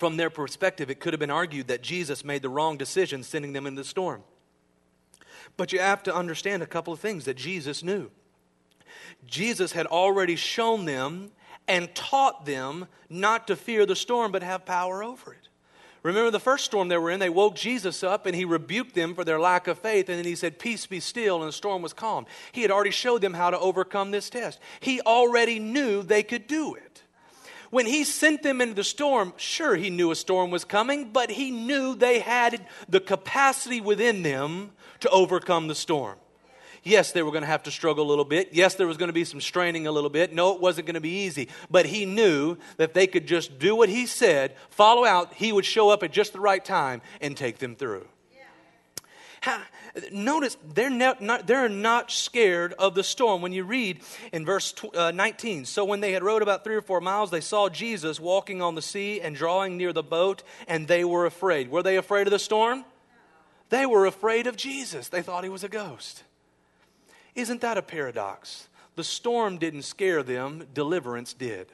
From 0.04 0.18
their 0.18 0.30
perspective, 0.30 0.90
it 0.90 1.00
could 1.00 1.14
have 1.14 1.22
been 1.22 1.30
argued 1.30 1.70
that 1.70 1.82
Jesus 1.82 2.26
made 2.26 2.42
the 2.42 2.50
wrong 2.50 2.76
decision 2.76 3.24
sending 3.24 3.54
them 3.54 3.66
in 3.66 3.76
the 3.76 3.86
storm. 3.86 4.22
But 5.56 5.72
you 5.72 5.80
have 5.80 6.04
to 6.04 6.14
understand 6.14 6.62
a 6.62 6.66
couple 6.66 6.92
of 6.92 7.00
things 7.00 7.24
that 7.24 7.38
Jesus 7.38 7.84
knew. 7.84 8.12
Jesus 9.26 9.72
had 9.72 9.86
already 9.86 10.36
shown 10.36 10.84
them 10.84 11.32
and 11.70 11.96
taught 11.96 12.46
them 12.46 12.90
not 13.10 13.48
to 13.48 13.56
fear 13.56 13.86
the 13.86 13.96
storm, 13.96 14.34
but 14.34 14.44
have 14.44 14.66
power 14.66 15.06
over 15.06 15.32
it. 15.32 15.48
Remember 16.04 16.32
the 16.32 16.38
first 16.38 16.66
storm 16.66 16.90
they 16.90 16.98
were 16.98 17.10
in, 17.10 17.22
they 17.22 17.30
woke 17.30 17.56
Jesus 17.56 18.04
up 18.04 18.26
and 18.26 18.36
he 18.36 18.44
rebuked 18.44 18.96
them 18.96 19.16
for 19.16 19.24
their 19.24 19.40
lack 19.40 19.70
of 19.70 19.80
faith. 19.80 20.10
And 20.10 20.18
then 20.18 20.26
he 20.26 20.36
said, 20.36 20.60
Peace 20.60 20.86
be 20.86 21.00
still, 21.00 21.40
and 21.40 21.48
the 21.48 21.54
storm 21.54 21.82
was 21.82 21.94
calm. 21.94 22.26
He 22.52 22.62
had 22.62 22.72
already 22.72 22.92
showed 22.92 23.22
them 23.22 23.36
how 23.36 23.52
to 23.52 23.58
overcome 23.58 24.12
this 24.12 24.30
test. 24.30 24.60
He 24.82 25.00
already 25.00 25.60
knew 25.60 26.04
they 26.04 26.24
could 26.24 26.46
do 26.46 26.76
it. 26.76 27.03
When 27.74 27.88
he 27.88 28.04
sent 28.04 28.44
them 28.44 28.62
into 28.62 28.76
the 28.76 28.84
storm, 28.84 29.34
sure, 29.36 29.76
he 29.76 29.90
knew 29.90 30.12
a 30.12 30.16
storm 30.16 30.52
was 30.52 30.64
coming, 30.64 31.10
but 31.12 31.32
he 31.32 31.50
knew 31.50 31.96
they 31.96 32.20
had 32.20 32.68
the 32.88 33.00
capacity 33.00 33.82
within 33.82 34.22
them 34.22 34.74
to 35.00 35.10
overcome 35.10 35.68
the 35.68 35.74
storm. 35.74 36.20
Yes, 36.84 37.14
they 37.14 37.24
were 37.24 37.32
going 37.32 37.42
to 37.42 37.48
have 37.48 37.64
to 37.64 37.72
struggle 37.72 38.06
a 38.06 38.10
little 38.12 38.26
bit. 38.26 38.50
Yes, 38.52 38.76
there 38.76 38.86
was 38.86 38.98
going 38.98 39.10
to 39.10 39.14
be 39.14 39.26
some 39.26 39.42
straining 39.42 39.88
a 39.88 39.92
little 39.92 40.12
bit. 40.12 40.36
No, 40.36 40.54
it 40.54 40.62
wasn't 40.62 40.86
going 40.86 40.94
to 40.94 41.02
be 41.02 41.24
easy. 41.24 41.50
But 41.72 41.88
he 41.88 42.06
knew 42.06 42.58
that 42.78 42.94
they 42.94 43.08
could 43.08 43.26
just 43.26 43.58
do 43.58 43.76
what 43.76 43.90
he 43.90 44.06
said, 44.06 44.56
follow 44.70 45.04
out, 45.04 45.34
he 45.34 45.52
would 45.52 45.66
show 45.66 45.90
up 45.90 46.04
at 46.04 46.12
just 46.12 46.34
the 46.34 46.40
right 46.40 46.64
time 46.64 47.02
and 47.22 47.36
take 47.36 47.58
them 47.58 47.76
through. 47.76 48.08
Notice 50.12 50.58
they're 50.74 50.90
not, 50.90 51.46
they're 51.46 51.70
not 51.70 52.12
scared 52.12 52.74
of 52.74 52.96
the 52.96 53.04
storm. 53.04 53.42
When 53.42 53.54
you 53.54 53.64
read 53.64 54.02
in 54.32 54.46
verse 54.46 54.74
uh, 54.96 55.12
19, 55.12 55.66
so 55.66 55.86
when 55.86 56.00
they 56.00 56.14
had 56.14 56.24
rowed 56.24 56.42
about 56.42 56.64
three 56.64 56.76
or 56.76 56.82
four 56.82 57.00
miles, 57.02 57.30
they 57.32 57.42
saw 57.42 57.70
Jesus 57.70 58.20
walking 58.20 58.62
on 58.62 58.76
the 58.76 58.82
sea 58.82 59.22
and 59.22 59.36
drawing 59.36 59.78
near 59.78 59.94
the 59.94 60.04
boat, 60.04 60.44
and 60.68 60.88
they 60.88 61.04
were 61.04 61.26
afraid. 61.26 61.70
Were 61.70 61.84
they 61.84 61.98
afraid 61.98 62.28
of 62.28 62.32
the 62.32 62.40
storm? 62.40 62.86
They 63.70 63.86
were 63.86 64.06
afraid 64.06 64.48
of 64.48 64.56
Jesus. 64.56 65.10
They 65.10 65.22
thought 65.22 65.44
he 65.44 65.50
was 65.50 65.64
a 65.64 65.70
ghost. 65.70 66.24
Isn't 67.36 67.62
that 67.62 67.78
a 67.78 67.82
paradox? 67.82 68.68
The 68.96 69.04
storm 69.04 69.58
didn't 69.58 69.84
scare 69.84 70.22
them, 70.22 70.68
deliverance 70.74 71.34
did. 71.34 71.68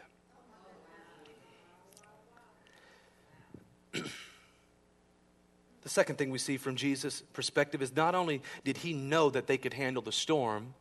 the 5.89 5.93
second 5.93 6.17
thing 6.17 6.30
we 6.30 6.38
see 6.38 6.58
from 6.58 6.75
Jesus' 6.75 7.23
perspective 7.34 7.82
is 7.82 7.95
not 7.95 8.13
only 8.13 8.43
did 8.63 8.78
he 8.78 8.93
know 8.93 9.32
that 9.32 9.47
they 9.47 9.58
could 9.58 9.73
handle 9.73 10.04
the 10.04 10.12
storm, 10.12 10.75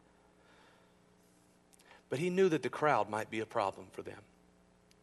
but 2.11 2.19
he 2.19 2.29
knew 2.29 2.51
that 2.51 2.63
the 2.63 2.69
crowd 2.69 3.09
might 3.09 3.31
be 3.31 3.41
a 3.41 3.47
problem 3.47 3.87
for 3.91 4.03
them. 4.03 4.19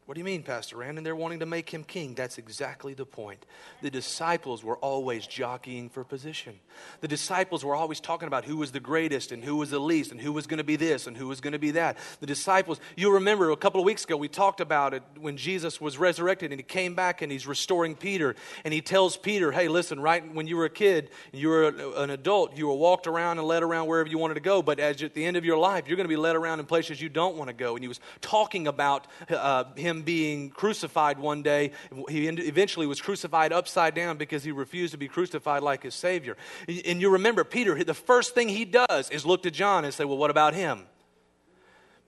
What 0.06 0.14
do 0.14 0.20
you 0.20 0.26
mean, 0.26 0.44
Pastor 0.44 0.78
Rand? 0.78 0.98
And 0.98 1.06
they're 1.06 1.16
wanting 1.16 1.40
to 1.40 1.48
make 1.48 1.68
him 1.68 1.84
king. 1.84 2.14
That's 2.14 2.38
exactly 2.38 2.94
the 2.94 3.08
point. 3.08 3.44
The 3.82 3.90
disciples 3.90 4.64
were 4.64 4.78
always 4.78 5.26
jockeying 5.26 5.90
for 5.90 6.04
position. 6.04 6.60
The 7.02 7.08
disciples 7.08 7.66
were 7.66 7.74
always 7.74 8.00
talking 8.00 8.28
about 8.28 8.46
who 8.46 8.58
was 8.58 8.72
the 8.72 8.80
greatest 8.80 9.32
and 9.32 9.44
who 9.44 9.56
was 9.56 9.72
the 9.72 9.80
least 9.80 10.12
and 10.12 10.22
who 10.22 10.32
was 10.32 10.46
going 10.46 10.60
to 10.60 10.64
be 10.64 10.76
this 10.76 11.08
and 11.08 11.18
who 11.18 11.28
was 11.28 11.42
going 11.42 11.54
to 11.54 11.60
be 11.60 11.72
that. 11.72 11.98
The 12.20 12.28
disciples, 12.28 12.80
you 12.96 13.14
remember 13.14 13.50
a 13.50 13.58
couple 13.58 13.82
of 13.82 13.86
weeks 13.86 14.04
ago, 14.04 14.16
we 14.16 14.28
talked 14.28 14.62
about 14.62 14.94
it 14.94 15.02
when 15.20 15.38
Jesus 15.38 15.82
was 15.82 15.98
resurrected 15.98 16.52
and 16.52 16.60
he 16.60 16.64
came 16.64 16.94
back 16.94 17.24
and 17.24 17.32
he's 17.32 17.48
restoring 17.48 17.96
Peter. 17.96 18.36
And 18.64 18.72
he 18.72 18.82
tells 18.82 19.18
Peter, 19.18 19.52
hey, 19.52 19.68
listen, 19.70 20.00
right 20.00 20.36
when 20.36 20.46
you 20.46 20.56
were 20.58 20.66
a 20.66 20.70
kid, 20.70 21.10
and 21.32 21.42
you 21.42 21.50
were 21.50 21.70
an 21.98 22.12
adult, 22.12 22.56
you 22.56 22.68
were 22.68 22.76
walked 22.76 23.08
around 23.08 23.40
and 23.40 23.48
led 23.48 23.64
around 23.64 23.88
wherever 23.88 24.08
you 24.08 24.20
wanted 24.20 24.36
to 24.36 24.40
go. 24.40 24.62
But 24.62 24.80
as 24.80 25.02
at 25.02 25.16
the 25.16 25.26
end 25.26 25.36
of 25.36 25.44
your 25.46 25.58
life, 25.58 25.88
you're 25.88 25.98
going 25.98 26.06
to 26.06 26.10
be 26.10 26.16
led 26.16 26.36
around 26.36 26.60
in 26.60 26.68
places 26.68 27.02
you 27.02 27.10
don't 27.10 27.38
want 27.38 27.48
to 27.48 27.56
go. 27.56 27.76
And 27.76 27.84
he 27.84 27.88
was 27.88 28.00
talking 28.22 28.68
about 28.68 29.08
uh, 29.32 29.64
him 29.74 29.95
him 29.96 30.04
being 30.04 30.50
crucified 30.50 31.20
one 31.20 31.42
day. 31.42 31.72
He 32.10 32.28
eventually 32.28 32.88
was 32.88 33.02
crucified 33.02 33.54
upside 33.54 33.96
down 33.96 34.18
because 34.18 34.44
he 34.44 34.52
refused 34.52 34.92
to 34.92 34.98
be 34.98 35.08
crucified 35.08 35.64
like 35.64 35.84
his 35.84 35.96
Savior. 35.96 36.38
And 36.68 37.02
you 37.02 37.10
remember, 37.12 37.44
Peter, 37.44 37.84
the 37.84 37.94
first 37.94 38.36
thing 38.36 38.50
he 38.50 38.66
does 38.66 39.10
is 39.10 39.26
look 39.26 39.44
to 39.44 39.52
John 39.52 39.86
and 39.86 39.94
say, 39.94 40.06
Well, 40.06 40.18
what 40.18 40.32
about 40.32 40.54
him? 40.54 40.84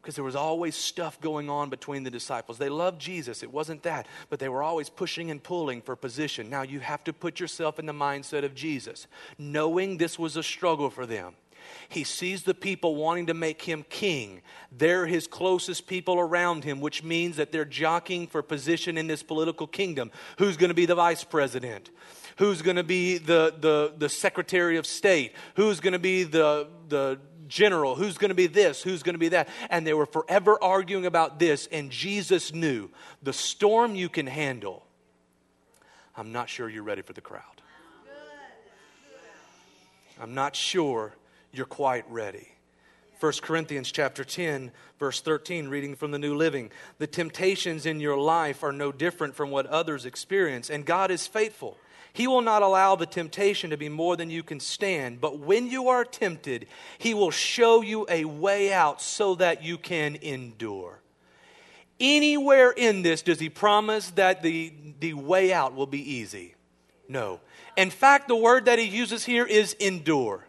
Because 0.02 0.16
there 0.16 0.24
was 0.24 0.36
always 0.36 0.76
stuff 0.76 1.20
going 1.20 1.50
on 1.50 1.70
between 1.70 2.04
the 2.04 2.12
disciples. 2.12 2.58
They 2.58 2.70
loved 2.70 3.02
Jesus, 3.02 3.44
it 3.44 3.52
wasn't 3.52 3.84
that, 3.84 4.08
but 4.30 4.40
they 4.40 4.48
were 4.48 4.64
always 4.64 4.90
pushing 4.90 5.32
and 5.32 5.42
pulling 5.42 5.82
for 5.82 5.96
position. 5.96 6.50
Now 6.50 6.62
you 6.62 6.80
have 6.80 7.04
to 7.06 7.14
put 7.14 7.40
yourself 7.40 7.78
in 7.78 7.86
the 7.86 7.94
mindset 7.94 8.46
of 8.46 8.56
Jesus, 8.56 9.08
knowing 9.38 9.98
this 9.98 10.18
was 10.18 10.38
a 10.38 10.44
struggle 10.44 10.90
for 10.90 11.06
them. 11.06 11.34
He 11.90 12.04
sees 12.04 12.44
the 12.44 12.54
people 12.54 12.96
wanting 12.96 13.28
to 13.28 13.34
make 13.34 13.62
him 13.62 13.86
king. 13.90 14.42
They're 14.72 15.06
his 15.06 15.28
closest 15.28 15.88
people 15.88 16.20
around 16.20 16.64
him, 16.64 16.82
which 16.82 17.04
means 17.04 17.38
that 17.38 17.52
they're 17.52 17.66
jockeying 17.66 18.28
for 18.28 18.42
position 18.42 18.98
in 18.98 19.08
this 19.08 19.24
political 19.24 19.68
kingdom. 19.68 20.12
Who's 20.38 20.58
going 20.58 20.70
to 20.70 20.76
be 20.76 20.86
the 20.86 20.96
vice 20.96 21.24
president? 21.24 21.90
Who's 22.38 22.62
going 22.62 22.78
to 22.78 22.84
be 22.84 23.18
the, 23.18 23.54
the, 23.60 23.94
the 23.98 24.10
secretary 24.10 24.78
of 24.78 24.86
state? 24.86 25.34
Who's 25.56 25.80
going 25.80 25.94
to 25.94 26.00
be 26.00 26.24
the, 26.24 26.68
the 26.88 27.20
general? 27.48 27.96
Who's 27.96 28.18
going 28.18 28.30
to 28.30 28.36
be 28.36 28.48
this? 28.48 28.84
Who's 28.84 29.04
going 29.04 29.16
to 29.16 29.20
be 29.20 29.30
that? 29.30 29.50
And 29.70 29.88
they 29.88 29.94
were 29.94 30.06
forever 30.06 30.62
arguing 30.62 31.06
about 31.06 31.40
this, 31.40 31.68
and 31.72 31.90
Jesus 31.90 32.54
knew 32.54 32.90
the 33.24 33.34
storm 33.34 33.96
you 33.96 34.10
can 34.10 34.28
handle. 34.28 34.86
I'm 36.16 36.32
not 36.32 36.50
sure 36.50 36.70
you're 36.70 36.84
ready 36.84 37.02
for 37.02 37.14
the 37.14 37.22
crowd. 37.22 37.44
I'm 40.20 40.34
not 40.34 40.56
sure 40.56 41.14
you're 41.52 41.66
quite 41.66 42.10
ready. 42.10 42.50
1 43.20 43.34
Corinthians 43.42 43.92
chapter 43.92 44.24
10 44.24 44.72
verse 45.00 45.22
13 45.22 45.70
reading 45.70 45.96
from 45.96 46.12
the 46.12 46.20
New 46.20 46.36
Living. 46.36 46.70
The 47.00 47.08
temptations 47.08 47.88
in 47.88 48.00
your 48.00 48.18
life 48.18 48.64
are 48.64 48.72
no 48.72 48.92
different 48.92 49.36
from 49.36 49.50
what 49.50 49.66
others 49.66 50.06
experience 50.06 50.70
and 50.70 50.86
God 50.86 51.10
is 51.10 51.26
faithful. 51.26 51.78
He 52.14 52.28
will 52.28 52.42
not 52.42 52.62
allow 52.62 52.96
the 52.96 53.06
temptation 53.06 53.70
to 53.72 53.78
be 53.78 53.90
more 53.90 54.16
than 54.16 54.30
you 54.30 54.44
can 54.44 54.60
stand 54.60 55.20
but 55.20 55.40
when 55.40 55.68
you 55.68 55.90
are 55.90 56.06
tempted 56.06 56.68
he 57.00 57.16
will 57.16 57.32
show 57.32 57.82
you 57.82 58.06
a 58.08 58.26
way 58.26 58.72
out 58.72 59.02
so 59.02 59.34
that 59.36 59.64
you 59.64 59.80
can 59.80 60.16
endure. 60.18 61.02
Anywhere 62.00 62.70
in 62.70 63.02
this 63.02 63.24
does 63.24 63.40
he 63.40 63.50
promise 63.50 64.12
that 64.12 64.44
the 64.44 64.72
the 65.00 65.14
way 65.14 65.52
out 65.52 65.74
will 65.74 65.88
be 65.88 66.14
easy? 66.14 66.54
No. 67.10 67.40
In 67.76 67.90
fact 67.90 68.28
the 68.28 68.36
word 68.36 68.66
that 68.66 68.78
he 68.78 68.86
uses 68.86 69.26
here 69.26 69.46
is 69.46 69.74
endure 69.74 70.47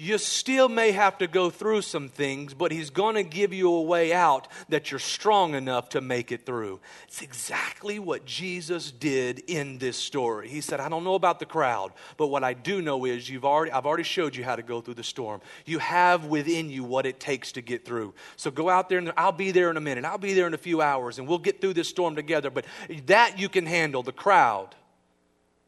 you 0.00 0.16
still 0.16 0.70
may 0.70 0.92
have 0.92 1.18
to 1.18 1.26
go 1.26 1.50
through 1.50 1.82
some 1.82 2.08
things, 2.08 2.54
but 2.54 2.72
He's 2.72 2.88
going 2.88 3.16
to 3.16 3.22
give 3.22 3.52
you 3.52 3.70
a 3.70 3.82
way 3.82 4.14
out 4.14 4.48
that 4.70 4.90
you're 4.90 4.98
strong 4.98 5.54
enough 5.54 5.90
to 5.90 6.00
make 6.00 6.32
it 6.32 6.46
through. 6.46 6.80
It's 7.06 7.20
exactly 7.20 7.98
what 7.98 8.24
Jesus 8.24 8.90
did 8.90 9.40
in 9.40 9.76
this 9.76 9.98
story. 9.98 10.48
He 10.48 10.62
said, 10.62 10.80
I 10.80 10.88
don't 10.88 11.04
know 11.04 11.16
about 11.16 11.38
the 11.38 11.44
crowd, 11.44 11.92
but 12.16 12.28
what 12.28 12.42
I 12.42 12.54
do 12.54 12.80
know 12.80 13.04
is 13.04 13.28
you've 13.28 13.44
already, 13.44 13.72
I've 13.72 13.84
already 13.84 14.04
showed 14.04 14.34
you 14.34 14.42
how 14.42 14.56
to 14.56 14.62
go 14.62 14.80
through 14.80 14.94
the 14.94 15.04
storm. 15.04 15.42
You 15.66 15.78
have 15.80 16.24
within 16.24 16.70
you 16.70 16.82
what 16.82 17.04
it 17.04 17.20
takes 17.20 17.52
to 17.52 17.60
get 17.60 17.84
through. 17.84 18.14
So 18.36 18.50
go 18.50 18.70
out 18.70 18.88
there, 18.88 18.96
and 18.96 19.12
I'll 19.18 19.32
be 19.32 19.50
there 19.50 19.70
in 19.70 19.76
a 19.76 19.82
minute. 19.82 20.06
I'll 20.06 20.16
be 20.16 20.32
there 20.32 20.46
in 20.46 20.54
a 20.54 20.58
few 20.58 20.80
hours, 20.80 21.18
and 21.18 21.28
we'll 21.28 21.36
get 21.36 21.60
through 21.60 21.74
this 21.74 21.88
storm 21.88 22.16
together. 22.16 22.48
But 22.48 22.64
that 23.04 23.38
you 23.38 23.50
can 23.50 23.66
handle. 23.66 24.02
The 24.02 24.12
crowd, 24.12 24.74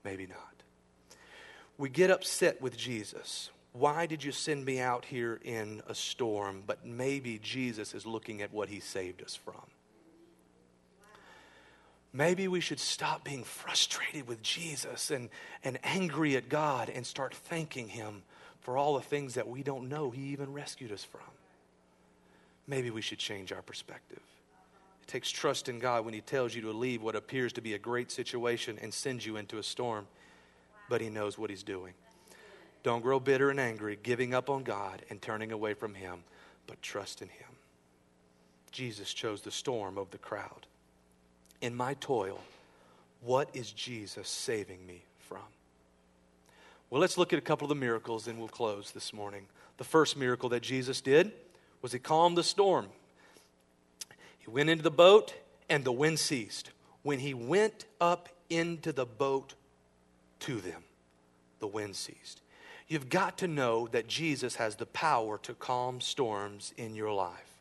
maybe 0.05 0.27
not. 0.27 0.39
We 1.77 1.91
get 1.91 2.11
upset 2.11 2.63
with 2.63 2.79
Jesus 2.79 3.51
why 3.73 4.07
did 4.07 4.23
you 4.23 4.33
send 4.33 4.65
me 4.65 4.81
out 4.81 5.07
here 5.07 5.41
in 5.43 5.83
a 5.89 5.95
storm? 5.95 6.63
But 6.67 6.85
maybe 6.85 7.39
Jesus 7.43 7.95
is 7.95 8.05
looking 8.05 8.43
at 8.43 8.53
what 8.53 8.69
he 8.69 8.81
saved 8.81 9.23
us 9.23 9.35
from. 9.35 9.63
Maybe 12.13 12.47
we 12.47 12.61
should 12.61 12.81
stop 12.81 13.25
being 13.25 13.43
frustrated 13.43 14.29
with 14.29 14.43
Jesus 14.43 15.11
and, 15.11 15.31
and 15.65 15.79
angry 15.83 16.37
at 16.37 16.51
God 16.51 16.91
and 16.91 17.07
start 17.07 17.35
thanking 17.35 17.89
him 17.89 18.23
for 18.61 18.77
all 18.77 18.95
the 18.95 19.01
things 19.01 19.35
that 19.35 19.49
we 19.49 19.63
don't 19.63 19.89
know 19.89 20.11
he 20.11 20.25
even 20.27 20.53
rescued 20.53 20.93
us 20.93 21.03
from. 21.03 21.21
Maybe 22.67 22.91
we 22.91 23.01
should 23.01 23.19
change 23.19 23.51
our 23.53 23.63
perspective. 23.63 24.21
It 25.03 25.09
takes 25.09 25.31
trust 25.31 25.71
in 25.71 25.79
God 25.79 26.05
when 26.05 26.13
he 26.13 26.21
tells 26.21 26.55
you 26.55 26.61
to 26.63 26.71
leave 26.71 27.03
what 27.03 27.17
appears 27.17 27.55
to 27.55 27.63
be 27.63 27.73
a 27.73 27.79
great 27.79 28.13
situation 28.13 28.79
and 28.83 28.93
sends 28.93 29.25
you 29.25 29.39
into 29.39 29.57
a 29.57 29.63
storm, 29.63 30.07
but 30.91 31.01
he 31.01 31.09
knows 31.09 31.39
what 31.39 31.49
he's 31.49 31.63
doing. 31.63 31.95
Don't 32.83 33.03
grow 33.03 33.21
bitter 33.21 33.51
and 33.51 33.61
angry, 33.61 33.99
giving 34.03 34.35
up 34.35 34.51
on 34.51 34.65
God 34.65 35.03
and 35.09 35.23
turning 35.23 35.53
away 35.53 35.75
from 35.75 35.95
Him, 35.95 36.25
but 36.67 36.83
trust 36.83 37.23
in 37.23 37.29
Him. 37.29 37.49
Jesus 38.73 39.13
chose 39.13 39.43
the 39.43 39.51
storm 39.51 39.99
of 39.99 40.11
the 40.11 40.19
crowd. 40.19 40.67
In 41.61 41.75
my 41.75 41.95
toil, 41.95 42.41
what 43.21 43.49
is 43.55 43.71
Jesus 43.71 44.29
saving 44.29 44.85
me 44.87 45.03
from? 45.21 45.39
Well, 46.91 47.01
let's 47.01 47.17
look 47.17 47.33
at 47.33 47.39
a 47.39 47.43
couple 47.43 47.67
of 47.67 47.71
the 47.71 47.75
miracles 47.75 48.27
and 48.27 48.39
we'll 48.39 48.49
close 48.49 48.91
this 48.91 49.13
morning. 49.13 49.47
The 49.79 49.85
first 49.85 50.17
miracle 50.17 50.49
that 50.51 50.63
Jesus 50.63 51.01
did 51.01 51.33
was 51.81 51.93
He 51.93 51.99
calmed 51.99 52.37
the 52.37 52.43
storm. 52.43 52.89
He 54.39 54.51
went 54.51 54.69
into 54.69 54.83
the 54.83 54.91
boat 54.91 55.35
and 55.71 55.85
the 55.85 55.93
wind 55.93 56.19
ceased. 56.19 56.71
When 57.03 57.21
He 57.21 57.33
went 57.33 57.87
up 58.01 58.29
into 58.51 58.93
the 58.93 59.07
boat 59.07 59.55
to 60.41 60.61
them, 60.61 60.83
the 61.61 61.67
wind 61.67 61.97
ceased. 61.97 62.42
You've 62.93 63.09
got 63.09 63.39
to 63.39 63.49
know 63.49 63.89
that 63.93 64.07
Jesus 64.07 64.57
has 64.57 64.77
the 64.77 64.85
power 64.85 65.39
to 65.45 65.55
calm 65.55 65.99
storms 65.99 66.75
in 66.77 66.95
your 66.95 67.11
life. 67.11 67.57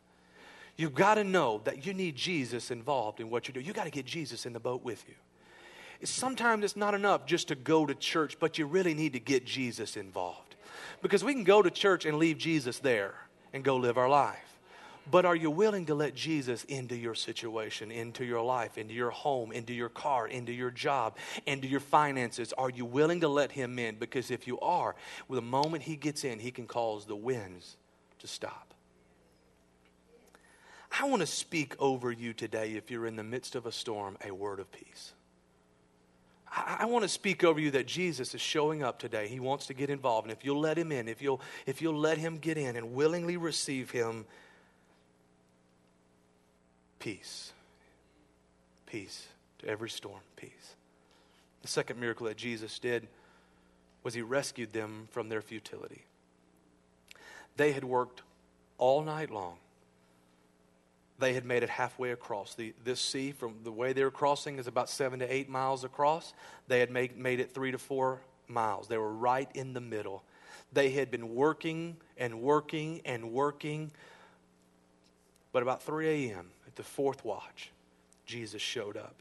You've 0.75 0.93
got 0.93 1.15
to 1.15 1.23
know 1.23 1.61
that 1.63 1.85
you 1.85 1.93
need 1.93 2.17
Jesus 2.17 2.69
involved 2.69 3.21
in 3.21 3.29
what 3.29 3.47
you 3.47 3.53
do. 3.53 3.61
You've 3.61 3.77
got 3.77 3.85
to 3.85 3.91
get 3.91 4.05
Jesus 4.05 4.45
in 4.45 4.51
the 4.51 4.59
boat 4.59 4.83
with 4.83 5.05
you. 5.07 5.15
Sometimes 6.05 6.65
it's 6.65 6.75
not 6.75 6.93
enough 6.93 7.25
just 7.25 7.47
to 7.47 7.55
go 7.55 7.85
to 7.85 7.95
church, 7.95 8.39
but 8.41 8.57
you 8.57 8.65
really 8.65 8.93
need 8.93 9.13
to 9.13 9.21
get 9.21 9.45
Jesus 9.45 9.95
involved. 9.95 10.57
Because 11.01 11.23
we 11.23 11.33
can 11.33 11.45
go 11.45 11.61
to 11.61 11.71
church 11.71 12.05
and 12.05 12.17
leave 12.17 12.37
Jesus 12.37 12.79
there 12.79 13.15
and 13.53 13.63
go 13.63 13.77
live 13.77 13.97
our 13.97 14.09
life. 14.09 14.50
But 15.09 15.25
are 15.25 15.35
you 15.35 15.49
willing 15.49 15.87
to 15.87 15.95
let 15.95 16.13
Jesus 16.13 16.63
into 16.65 16.95
your 16.95 17.15
situation, 17.15 17.91
into 17.91 18.23
your 18.23 18.41
life, 18.41 18.77
into 18.77 18.93
your 18.93 19.09
home, 19.09 19.51
into 19.51 19.73
your 19.73 19.89
car, 19.89 20.27
into 20.27 20.51
your 20.51 20.69
job, 20.69 21.17
into 21.47 21.67
your 21.67 21.79
finances? 21.79 22.53
Are 22.53 22.69
you 22.69 22.85
willing 22.85 23.21
to 23.21 23.27
let 23.27 23.51
him 23.51 23.79
in? 23.79 23.95
Because 23.95 24.29
if 24.29 24.45
you 24.45 24.59
are, 24.59 24.95
well, 25.27 25.41
the 25.41 25.45
moment 25.45 25.83
he 25.83 25.95
gets 25.95 26.23
in, 26.23 26.39
he 26.39 26.51
can 26.51 26.67
cause 26.67 27.05
the 27.05 27.15
winds 27.15 27.77
to 28.19 28.27
stop. 28.27 28.73
I 30.99 31.05
want 31.05 31.21
to 31.21 31.27
speak 31.27 31.75
over 31.79 32.11
you 32.11 32.33
today, 32.33 32.73
if 32.73 32.91
you're 32.91 33.07
in 33.07 33.15
the 33.15 33.23
midst 33.23 33.55
of 33.55 33.65
a 33.65 33.71
storm, 33.71 34.17
a 34.23 34.31
word 34.31 34.59
of 34.59 34.71
peace. 34.71 35.13
I, 36.51 36.77
I 36.81 36.85
want 36.85 37.03
to 37.03 37.09
speak 37.09 37.43
over 37.43 37.59
you 37.59 37.71
that 37.71 37.87
Jesus 37.87 38.35
is 38.35 38.41
showing 38.41 38.83
up 38.83 38.99
today. 38.99 39.27
He 39.27 39.39
wants 39.39 39.67
to 39.67 39.73
get 39.73 39.89
involved. 39.89 40.27
And 40.27 40.37
if 40.37 40.45
you'll 40.45 40.59
let 40.59 40.77
him 40.77 40.91
in, 40.91 41.07
if 41.07 41.21
you'll, 41.21 41.41
if 41.65 41.81
you'll 41.81 41.97
let 41.97 42.17
him 42.17 42.37
get 42.37 42.57
in 42.57 42.75
and 42.75 42.93
willingly 42.93 43.37
receive 43.37 43.89
him, 43.89 44.25
peace. 47.01 47.51
Peace 48.85 49.27
to 49.59 49.67
every 49.67 49.89
storm, 49.89 50.21
peace. 50.35 50.75
The 51.63 51.67
second 51.67 51.99
miracle 51.99 52.27
that 52.27 52.37
Jesus 52.37 52.79
did 52.79 53.07
was 54.03 54.13
he 54.13 54.21
rescued 54.21 54.71
them 54.71 55.07
from 55.11 55.27
their 55.27 55.41
futility. 55.41 56.05
They 57.57 57.71
had 57.71 57.83
worked 57.83 58.21
all 58.77 59.03
night 59.03 59.31
long. 59.31 59.57
They 61.19 61.33
had 61.33 61.45
made 61.45 61.63
it 61.63 61.69
halfway 61.69 62.11
across. 62.11 62.55
The, 62.55 62.73
this 62.83 62.99
sea, 62.99 63.31
from 63.31 63.55
the 63.63 63.71
way 63.71 63.93
they 63.93 64.03
were 64.03 64.11
crossing, 64.11 64.57
is 64.57 64.67
about 64.67 64.89
seven 64.89 65.19
to 65.19 65.33
eight 65.33 65.49
miles 65.49 65.83
across. 65.83 66.33
They 66.67 66.79
had 66.79 66.91
made, 66.91 67.17
made 67.17 67.39
it 67.39 67.51
three 67.51 67.71
to 67.71 67.77
four 67.77 68.21
miles. 68.47 68.87
They 68.87 68.97
were 68.97 69.13
right 69.13 69.49
in 69.53 69.73
the 69.73 69.81
middle. 69.81 70.23
They 70.73 70.91
had 70.91 71.11
been 71.11 71.33
working 71.35 71.97
and 72.17 72.41
working 72.41 73.01
and 73.05 73.31
working. 73.31 73.91
But 75.51 75.63
about 75.63 75.83
3 75.83 76.29
a.m., 76.29 76.47
at 76.71 76.77
the 76.77 76.83
fourth 76.83 77.25
watch, 77.25 77.69
Jesus 78.25 78.61
showed 78.61 78.95
up. 78.95 79.15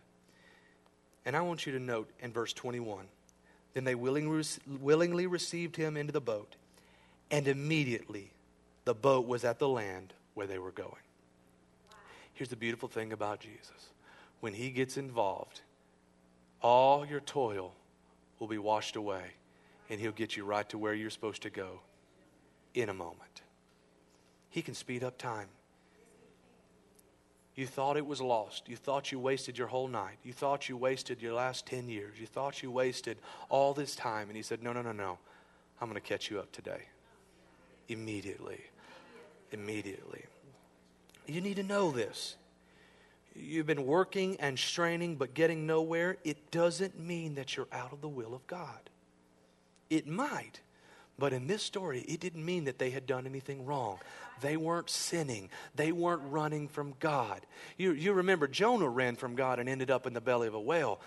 And 1.27 1.37
I 1.37 1.41
want 1.41 1.67
you 1.67 1.73
to 1.73 1.81
note 1.81 2.09
in 2.21 2.33
verse 2.33 2.53
21 2.53 3.07
then 3.73 3.85
they 3.85 3.95
willingly 3.95 5.27
received 5.29 5.77
him 5.77 5.97
into 5.97 6.13
the 6.13 6.21
boat, 6.21 6.57
and 7.31 7.47
immediately 7.47 8.33
the 8.85 8.95
boat 8.95 9.29
was 9.29 9.45
at 9.45 9.61
the 9.61 9.69
land 9.69 10.13
where 10.35 10.49
they 10.49 10.59
were 10.59 10.73
going. 10.73 10.91
Here's 12.35 12.49
the 12.49 12.57
beautiful 12.57 12.89
thing 12.89 13.13
about 13.13 13.39
Jesus 13.39 13.91
when 14.41 14.55
he 14.55 14.71
gets 14.71 14.97
involved, 14.97 15.61
all 16.61 17.07
your 17.07 17.21
toil 17.21 17.73
will 18.41 18.49
be 18.49 18.59
washed 18.59 18.97
away, 18.97 19.23
and 19.89 20.01
he'll 20.01 20.11
get 20.11 20.37
you 20.37 20.45
right 20.45 20.69
to 20.71 20.77
where 20.79 20.95
you're 20.95 21.09
supposed 21.09 21.43
to 21.43 21.51
go 21.51 21.79
in 22.75 22.89
a 22.89 22.95
moment. 22.95 23.43
He 24.49 24.63
can 24.63 24.75
speed 24.75 25.05
up 25.05 25.17
time. 25.17 25.47
You 27.57 27.67
thought 27.67 27.97
it 27.97 28.07
was 28.07 28.21
lost. 28.21 28.69
You 28.69 28.77
thought 28.77 29.11
you 29.11 29.19
wasted 29.19 29.59
your 29.59 29.67
whole 29.67 29.89
night. 29.89 30.19
You 30.23 30.33
thought 30.33 30.69
you 30.69 30.77
wasted 30.77 31.21
your 31.21 31.35
last 31.35 31.67
10 31.67 31.89
years. 31.89 32.19
You 32.19 32.27
thought 32.27 32.63
you 32.63 32.71
wasted 32.71 33.19
all 33.49 33.75
this 33.75 33.97
time. 33.97 34.29
And 34.29 34.37
he 34.37 34.43
said, 34.43 34.63
No, 34.63 34.73
no, 34.73 34.83
no, 34.83 34.93
no. 34.93 35.19
I'm 35.81 35.89
going 35.89 36.01
to 36.01 36.07
catch 36.07 36.31
you 36.31 36.39
up 36.39 36.53
today. 36.53 36.83
Immediately. 37.89 38.61
Immediately. 39.53 40.25
You 41.27 41.41
need 41.41 41.57
to 41.57 41.63
know 41.63 41.91
this. 41.91 42.37
You've 43.35 43.67
been 43.67 43.87
working 43.87 44.37
and 44.41 44.59
straining 44.59 45.17
but 45.17 45.35
getting 45.35 45.67
nowhere. 45.67 46.19
It 46.25 46.51
doesn't 46.51 46.99
mean 46.99 47.35
that 47.35 47.57
you're 47.57 47.69
out 47.73 47.93
of 47.93 48.01
the 48.01 48.09
will 48.09 48.35
of 48.35 48.47
God. 48.47 48.91
It 49.89 50.07
might. 50.07 50.61
But 51.21 51.35
in 51.35 51.47
this 51.47 51.63
story, 51.63 52.01
it 52.09 52.19
didn't 52.19 52.45
mean 52.45 52.65
that 52.65 52.79
they 52.79 52.89
had 52.89 53.07
done 53.07 53.27
anything 53.27 53.67
wrong. 53.67 53.99
They 54.41 54.57
weren't 54.57 54.89
sinning. 54.89 55.51
They 55.75 55.93
weren't 55.93 56.23
running 56.25 56.67
from 56.67 56.95
God. 56.99 57.45
You, 57.77 57.93
you 57.93 58.15
remember, 58.15 58.49
Jonah 58.49 58.89
ran 58.89 59.17
from 59.17 59.35
God 59.35 59.59
and 59.59 59.69
ended 59.69 59.91
up 59.91 60.07
in 60.07 60.15
the 60.15 60.23
belly 60.23 60.49
of 60.49 60.55
a 60.55 60.61
whale. 60.61 60.99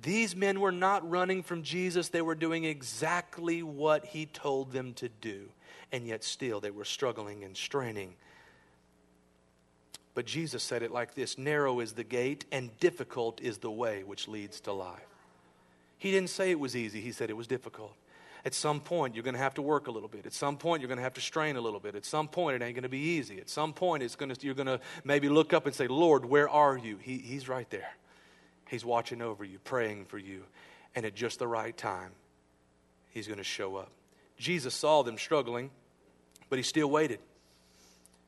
These 0.00 0.34
men 0.34 0.60
were 0.60 0.72
not 0.72 1.08
running 1.08 1.42
from 1.42 1.62
Jesus. 1.62 2.08
They 2.08 2.22
were 2.22 2.34
doing 2.34 2.64
exactly 2.64 3.62
what 3.62 4.06
he 4.06 4.24
told 4.24 4.72
them 4.72 4.94
to 4.94 5.10
do. 5.10 5.50
And 5.92 6.06
yet, 6.06 6.24
still, 6.24 6.60
they 6.60 6.70
were 6.70 6.86
struggling 6.86 7.44
and 7.44 7.54
straining. 7.54 8.14
But 10.14 10.24
Jesus 10.24 10.62
said 10.62 10.82
it 10.82 10.90
like 10.90 11.14
this 11.14 11.36
Narrow 11.36 11.80
is 11.80 11.92
the 11.92 12.04
gate, 12.04 12.46
and 12.50 12.76
difficult 12.80 13.38
is 13.42 13.58
the 13.58 13.70
way 13.70 14.02
which 14.02 14.28
leads 14.28 14.60
to 14.62 14.72
life. 14.72 15.06
He 15.98 16.10
didn't 16.10 16.30
say 16.30 16.50
it 16.50 16.58
was 16.58 16.74
easy, 16.74 17.02
he 17.02 17.12
said 17.12 17.28
it 17.28 17.36
was 17.36 17.46
difficult. 17.46 17.94
At 18.44 18.54
some 18.54 18.80
point, 18.80 19.14
you're 19.14 19.24
going 19.24 19.34
to 19.34 19.40
have 19.40 19.54
to 19.54 19.62
work 19.62 19.88
a 19.88 19.90
little 19.90 20.08
bit. 20.08 20.26
At 20.26 20.32
some 20.32 20.56
point, 20.56 20.80
you're 20.80 20.88
going 20.88 20.98
to 20.98 21.02
have 21.02 21.14
to 21.14 21.20
strain 21.20 21.56
a 21.56 21.60
little 21.60 21.80
bit. 21.80 21.94
At 21.94 22.04
some 22.04 22.28
point, 22.28 22.56
it 22.56 22.64
ain't 22.64 22.74
going 22.74 22.82
to 22.82 22.88
be 22.88 22.98
easy. 22.98 23.38
At 23.40 23.50
some 23.50 23.72
point, 23.72 24.02
it's 24.02 24.16
going 24.16 24.32
to, 24.32 24.46
you're 24.46 24.54
going 24.54 24.66
to 24.66 24.80
maybe 25.04 25.28
look 25.28 25.52
up 25.52 25.66
and 25.66 25.74
say, 25.74 25.88
Lord, 25.88 26.24
where 26.24 26.48
are 26.48 26.76
you? 26.76 26.98
He, 26.98 27.18
he's 27.18 27.48
right 27.48 27.68
there. 27.70 27.90
He's 28.68 28.84
watching 28.84 29.22
over 29.22 29.44
you, 29.44 29.58
praying 29.58 30.04
for 30.06 30.18
you. 30.18 30.44
And 30.94 31.04
at 31.04 31.14
just 31.14 31.38
the 31.38 31.48
right 31.48 31.76
time, 31.76 32.12
He's 33.10 33.26
going 33.26 33.38
to 33.38 33.44
show 33.44 33.76
up. 33.76 33.90
Jesus 34.36 34.74
saw 34.74 35.02
them 35.02 35.18
struggling, 35.18 35.70
but 36.48 36.58
He 36.58 36.62
still 36.62 36.88
waited. 36.88 37.18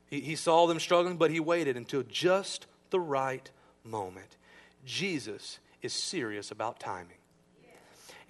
He, 0.09 0.19
he 0.19 0.35
saw 0.35 0.67
them 0.67 0.79
struggling, 0.79 1.17
but 1.17 1.31
He 1.31 1.39
waited 1.39 1.77
until 1.77 2.03
just 2.03 2.65
the 2.89 2.99
right 2.99 3.49
moment. 3.83 4.37
Jesus 4.85 5.59
is 5.81 5.93
serious 5.93 6.51
about 6.51 6.79
timing. 6.79 7.17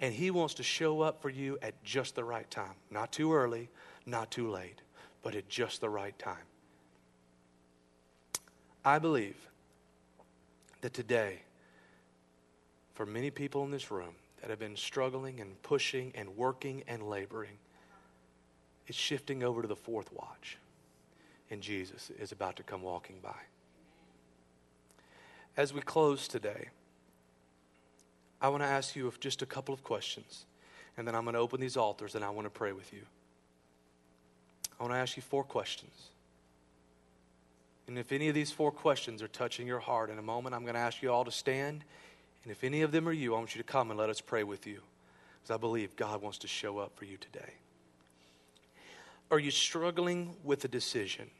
And 0.02 0.12
He 0.12 0.30
wants 0.30 0.54
to 0.54 0.62
show 0.62 1.00
up 1.00 1.22
for 1.22 1.30
you 1.30 1.56
at 1.62 1.82
just 1.84 2.16
the 2.16 2.24
right 2.24 2.50
time. 2.50 2.74
Not 2.90 3.12
too 3.12 3.32
early, 3.32 3.70
not 4.04 4.30
too 4.30 4.50
late, 4.50 4.82
but 5.22 5.34
at 5.34 5.48
just 5.48 5.80
the 5.80 5.88
right 5.88 6.18
time. 6.18 6.44
I 8.84 8.98
believe 8.98 9.36
that 10.80 10.92
today, 10.92 11.42
for 12.94 13.06
many 13.06 13.30
people 13.30 13.64
in 13.64 13.70
this 13.70 13.92
room 13.92 14.14
that 14.40 14.50
have 14.50 14.58
been 14.58 14.76
struggling 14.76 15.40
and 15.40 15.62
pushing 15.62 16.10
and 16.16 16.36
working 16.36 16.82
and 16.88 17.04
laboring, 17.04 17.58
it's 18.88 18.98
shifting 18.98 19.44
over 19.44 19.62
to 19.62 19.68
the 19.68 19.76
fourth 19.76 20.12
watch. 20.12 20.58
And 21.48 21.60
Jesus 21.62 22.10
is 22.18 22.32
about 22.32 22.56
to 22.56 22.64
come 22.64 22.82
walking 22.82 23.20
by. 23.22 23.38
As 25.56 25.72
we 25.72 25.80
close 25.80 26.26
today, 26.26 26.70
I 28.42 28.48
want 28.48 28.64
to 28.64 28.68
ask 28.68 28.96
you 28.96 29.10
just 29.20 29.40
a 29.40 29.46
couple 29.46 29.72
of 29.72 29.84
questions, 29.84 30.46
and 30.96 31.06
then 31.06 31.14
I'm 31.14 31.22
going 31.22 31.34
to 31.34 31.40
open 31.40 31.60
these 31.60 31.76
altars 31.76 32.16
and 32.16 32.24
I 32.24 32.30
want 32.30 32.44
to 32.46 32.50
pray 32.50 32.72
with 32.72 32.92
you. 32.92 33.02
I 34.78 34.82
want 34.82 34.94
to 34.94 34.98
ask 34.98 35.16
you 35.16 35.22
four 35.22 35.44
questions. 35.44 36.08
And 37.86 37.96
if 37.96 38.10
any 38.10 38.28
of 38.28 38.34
these 38.34 38.50
four 38.50 38.72
questions 38.72 39.22
are 39.22 39.28
touching 39.28 39.66
your 39.66 39.78
heart 39.78 40.10
in 40.10 40.18
a 40.18 40.22
moment, 40.22 40.56
I'm 40.56 40.62
going 40.62 40.74
to 40.74 40.80
ask 40.80 41.02
you 41.02 41.12
all 41.12 41.24
to 41.24 41.30
stand. 41.30 41.84
And 42.42 42.50
if 42.50 42.64
any 42.64 42.82
of 42.82 42.90
them 42.90 43.08
are 43.08 43.12
you, 43.12 43.34
I 43.34 43.38
want 43.38 43.54
you 43.54 43.62
to 43.62 43.66
come 43.66 43.90
and 43.90 43.98
let 43.98 44.10
us 44.10 44.20
pray 44.20 44.42
with 44.42 44.66
you. 44.66 44.80
Because 45.40 45.54
I 45.54 45.58
believe 45.58 45.94
God 45.94 46.20
wants 46.20 46.38
to 46.38 46.48
show 46.48 46.78
up 46.78 46.96
for 46.96 47.04
you 47.04 47.16
today. 47.16 47.54
Are 49.30 49.38
you 49.38 49.52
struggling 49.52 50.34
with 50.42 50.64
a 50.64 50.68
decision? 50.68 51.30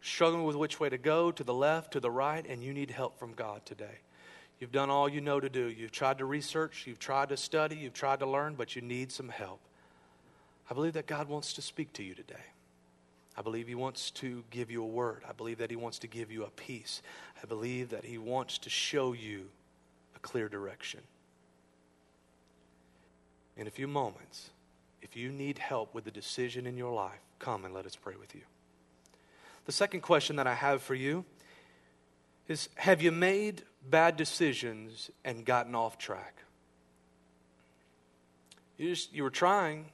Struggling 0.00 0.44
with 0.44 0.56
which 0.56 0.80
way 0.80 0.88
to 0.88 0.98
go, 0.98 1.30
to 1.30 1.44
the 1.44 1.54
left, 1.54 1.92
to 1.92 2.00
the 2.00 2.10
right, 2.10 2.44
and 2.48 2.62
you 2.62 2.72
need 2.72 2.90
help 2.90 3.18
from 3.18 3.34
God 3.34 3.64
today? 3.64 3.98
You've 4.60 4.72
done 4.72 4.90
all 4.90 5.08
you 5.08 5.22
know 5.22 5.40
to 5.40 5.48
do. 5.48 5.68
You've 5.68 5.90
tried 5.90 6.18
to 6.18 6.26
research, 6.26 6.84
you've 6.86 6.98
tried 6.98 7.30
to 7.30 7.36
study, 7.38 7.76
you've 7.76 7.94
tried 7.94 8.20
to 8.20 8.26
learn, 8.26 8.54
but 8.54 8.76
you 8.76 8.82
need 8.82 9.10
some 9.10 9.30
help. 9.30 9.60
I 10.70 10.74
believe 10.74 10.92
that 10.92 11.06
God 11.06 11.28
wants 11.28 11.54
to 11.54 11.62
speak 11.62 11.94
to 11.94 12.02
you 12.02 12.14
today. 12.14 12.44
I 13.36 13.42
believe 13.42 13.66
He 13.66 13.74
wants 13.74 14.10
to 14.12 14.44
give 14.50 14.70
you 14.70 14.82
a 14.82 14.86
word. 14.86 15.22
I 15.26 15.32
believe 15.32 15.58
that 15.58 15.70
He 15.70 15.76
wants 15.76 15.98
to 16.00 16.06
give 16.06 16.30
you 16.30 16.44
a 16.44 16.50
peace. 16.50 17.00
I 17.42 17.46
believe 17.46 17.88
that 17.88 18.04
He 18.04 18.18
wants 18.18 18.58
to 18.58 18.70
show 18.70 19.14
you 19.14 19.46
a 20.14 20.18
clear 20.18 20.48
direction. 20.48 21.00
In 23.56 23.66
a 23.66 23.70
few 23.70 23.88
moments, 23.88 24.50
if 25.00 25.16
you 25.16 25.32
need 25.32 25.58
help 25.58 25.94
with 25.94 26.04
the 26.04 26.10
decision 26.10 26.66
in 26.66 26.76
your 26.76 26.92
life, 26.92 27.20
come 27.38 27.64
and 27.64 27.72
let 27.72 27.86
us 27.86 27.96
pray 27.96 28.14
with 28.20 28.34
you. 28.34 28.42
The 29.64 29.72
second 29.72 30.02
question 30.02 30.36
that 30.36 30.46
I 30.46 30.54
have 30.54 30.82
for 30.82 30.94
you 30.94 31.24
is 32.50 32.68
Have 32.76 33.00
you 33.00 33.12
made 33.12 33.62
bad 33.88 34.16
decisions 34.16 35.10
and 35.24 35.44
gotten 35.44 35.74
off 35.74 35.98
track? 35.98 36.42
You, 38.76 38.90
just, 38.90 39.12
you 39.12 39.22
were 39.22 39.30
trying, 39.30 39.86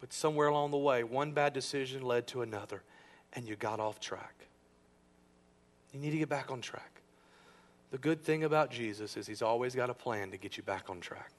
but 0.00 0.12
somewhere 0.12 0.48
along 0.48 0.70
the 0.70 0.78
way, 0.78 1.04
one 1.04 1.32
bad 1.32 1.52
decision 1.52 2.02
led 2.02 2.26
to 2.28 2.42
another, 2.42 2.82
and 3.32 3.46
you 3.46 3.56
got 3.56 3.80
off 3.80 4.00
track. 4.00 4.34
You 5.92 6.00
need 6.00 6.12
to 6.12 6.18
get 6.18 6.28
back 6.28 6.50
on 6.50 6.60
track. 6.60 7.02
The 7.90 7.98
good 7.98 8.22
thing 8.22 8.44
about 8.44 8.70
Jesus 8.70 9.16
is 9.16 9.26
he's 9.26 9.42
always 9.42 9.74
got 9.74 9.90
a 9.90 9.94
plan 9.94 10.30
to 10.30 10.38
get 10.38 10.56
you 10.56 10.62
back 10.62 10.88
on 10.88 11.00
track. 11.00 11.30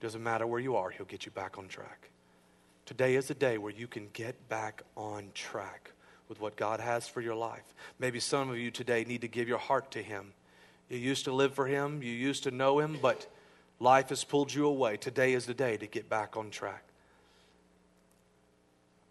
Doesn't 0.00 0.22
matter 0.22 0.46
where 0.46 0.60
you 0.60 0.76
are, 0.76 0.90
he'll 0.90 1.06
get 1.06 1.26
you 1.26 1.32
back 1.32 1.58
on 1.58 1.66
track. 1.66 2.10
Today 2.86 3.16
is 3.16 3.30
a 3.30 3.34
day 3.34 3.58
where 3.58 3.72
you 3.72 3.86
can 3.86 4.08
get 4.12 4.48
back 4.48 4.82
on 4.96 5.30
track 5.34 5.90
with 6.34 6.40
what 6.40 6.56
God 6.56 6.80
has 6.80 7.06
for 7.06 7.20
your 7.20 7.36
life. 7.36 7.62
Maybe 8.00 8.18
some 8.18 8.50
of 8.50 8.58
you 8.58 8.72
today 8.72 9.04
need 9.04 9.20
to 9.20 9.28
give 9.28 9.46
your 9.46 9.58
heart 9.58 9.92
to 9.92 10.02
Him. 10.02 10.32
You 10.88 10.98
used 10.98 11.26
to 11.26 11.32
live 11.32 11.54
for 11.54 11.66
Him, 11.68 12.02
you 12.02 12.10
used 12.10 12.42
to 12.42 12.50
know 12.50 12.80
Him, 12.80 12.98
but 13.00 13.28
life 13.78 14.08
has 14.08 14.24
pulled 14.24 14.52
you 14.52 14.66
away. 14.66 14.96
Today 14.96 15.32
is 15.32 15.46
the 15.46 15.54
day 15.54 15.76
to 15.76 15.86
get 15.86 16.08
back 16.08 16.36
on 16.36 16.50
track. 16.50 16.82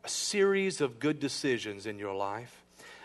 A 0.03 0.09
series 0.09 0.81
of 0.81 0.99
good 0.99 1.21
decisions 1.21 1.85
in 1.85 1.97
your 1.97 2.13
life, 2.13 2.61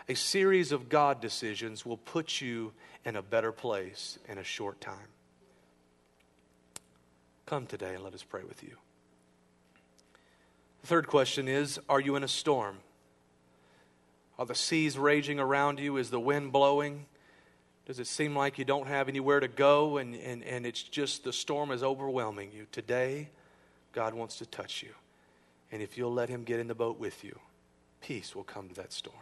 a 0.09 0.17
series 0.17 0.73
of 0.73 0.89
God 0.89 1.21
decisions 1.21 1.87
will 1.87 1.97
put 1.97 2.41
you 2.41 2.73
in 3.05 3.15
a 3.15 3.23
better 3.23 3.53
place 3.53 4.19
in 4.29 4.39
a 4.39 4.45
short 4.45 4.81
time. 4.81 4.97
Come 7.47 7.67
today 7.67 7.95
and 7.95 8.03
let 8.03 8.15
us 8.15 8.25
pray 8.25 8.43
with 8.43 8.65
you. 8.65 8.77
The 10.81 10.89
third 10.89 11.07
question 11.07 11.47
is 11.47 11.79
Are 11.89 12.01
you 12.01 12.17
in 12.17 12.25
a 12.25 12.29
storm? 12.29 12.79
Are 14.39 14.47
the 14.47 14.55
seas 14.55 14.97
raging 14.97 15.41
around 15.41 15.81
you? 15.81 15.97
Is 15.97 16.11
the 16.11 16.21
wind 16.21 16.53
blowing? 16.53 17.07
Does 17.87 17.99
it 17.99 18.07
seem 18.07 18.37
like 18.37 18.59
you 18.59 18.65
don't 18.65 18.87
have 18.87 19.09
anywhere 19.09 19.41
to 19.41 19.49
go 19.49 19.97
and, 19.97 20.15
and, 20.15 20.45
and 20.45 20.67
it's 20.67 20.83
just 20.83 21.25
the 21.25 21.33
storm 21.33 21.71
is 21.71 21.83
overwhelming 21.83 22.53
you? 22.53 22.67
Today, 22.71 23.31
God 23.93 24.15
wants 24.15 24.37
to 24.39 24.47
touch 24.47 24.83
you. 24.83 24.91
And 25.73 25.83
if 25.83 25.99
you'll 25.99 26.13
let 26.13 26.29
Him 26.29 26.45
get 26.45 26.61
in 26.61 26.69
the 26.69 26.75
boat 26.75 27.01
with 27.01 27.25
you, 27.25 27.39
peace 28.01 28.37
will 28.37 28.45
come 28.45 28.69
to 28.69 28.75
that 28.77 28.93
storm. 28.93 29.17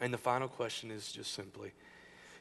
And 0.00 0.12
the 0.12 0.18
final 0.18 0.48
question 0.48 0.90
is 0.90 1.12
just 1.12 1.34
simply 1.34 1.72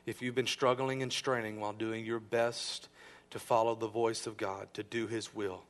if 0.05 0.21
you've 0.21 0.35
been 0.35 0.45
struggling 0.45 1.01
and 1.01 1.11
straining 1.11 1.59
while 1.59 1.73
doing 1.73 2.05
your 2.05 2.19
best 2.19 2.89
to 3.31 3.39
follow 3.39 3.73
the 3.73 3.87
voice 3.87 4.27
of 4.27 4.37
God, 4.37 4.71
to 4.75 4.83
do 4.83 5.07
His 5.07 5.33
will, 5.33 5.63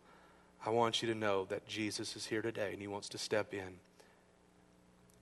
I 0.65 0.71
want 0.71 1.01
you 1.01 1.07
to 1.07 1.15
know 1.15 1.45
that 1.45 1.67
Jesus 1.67 2.15
is 2.17 2.25
here 2.25 2.41
today 2.41 2.73
and 2.73 2.81
He 2.81 2.87
wants 2.87 3.07
to 3.09 3.17
step 3.17 3.53
in 3.53 3.75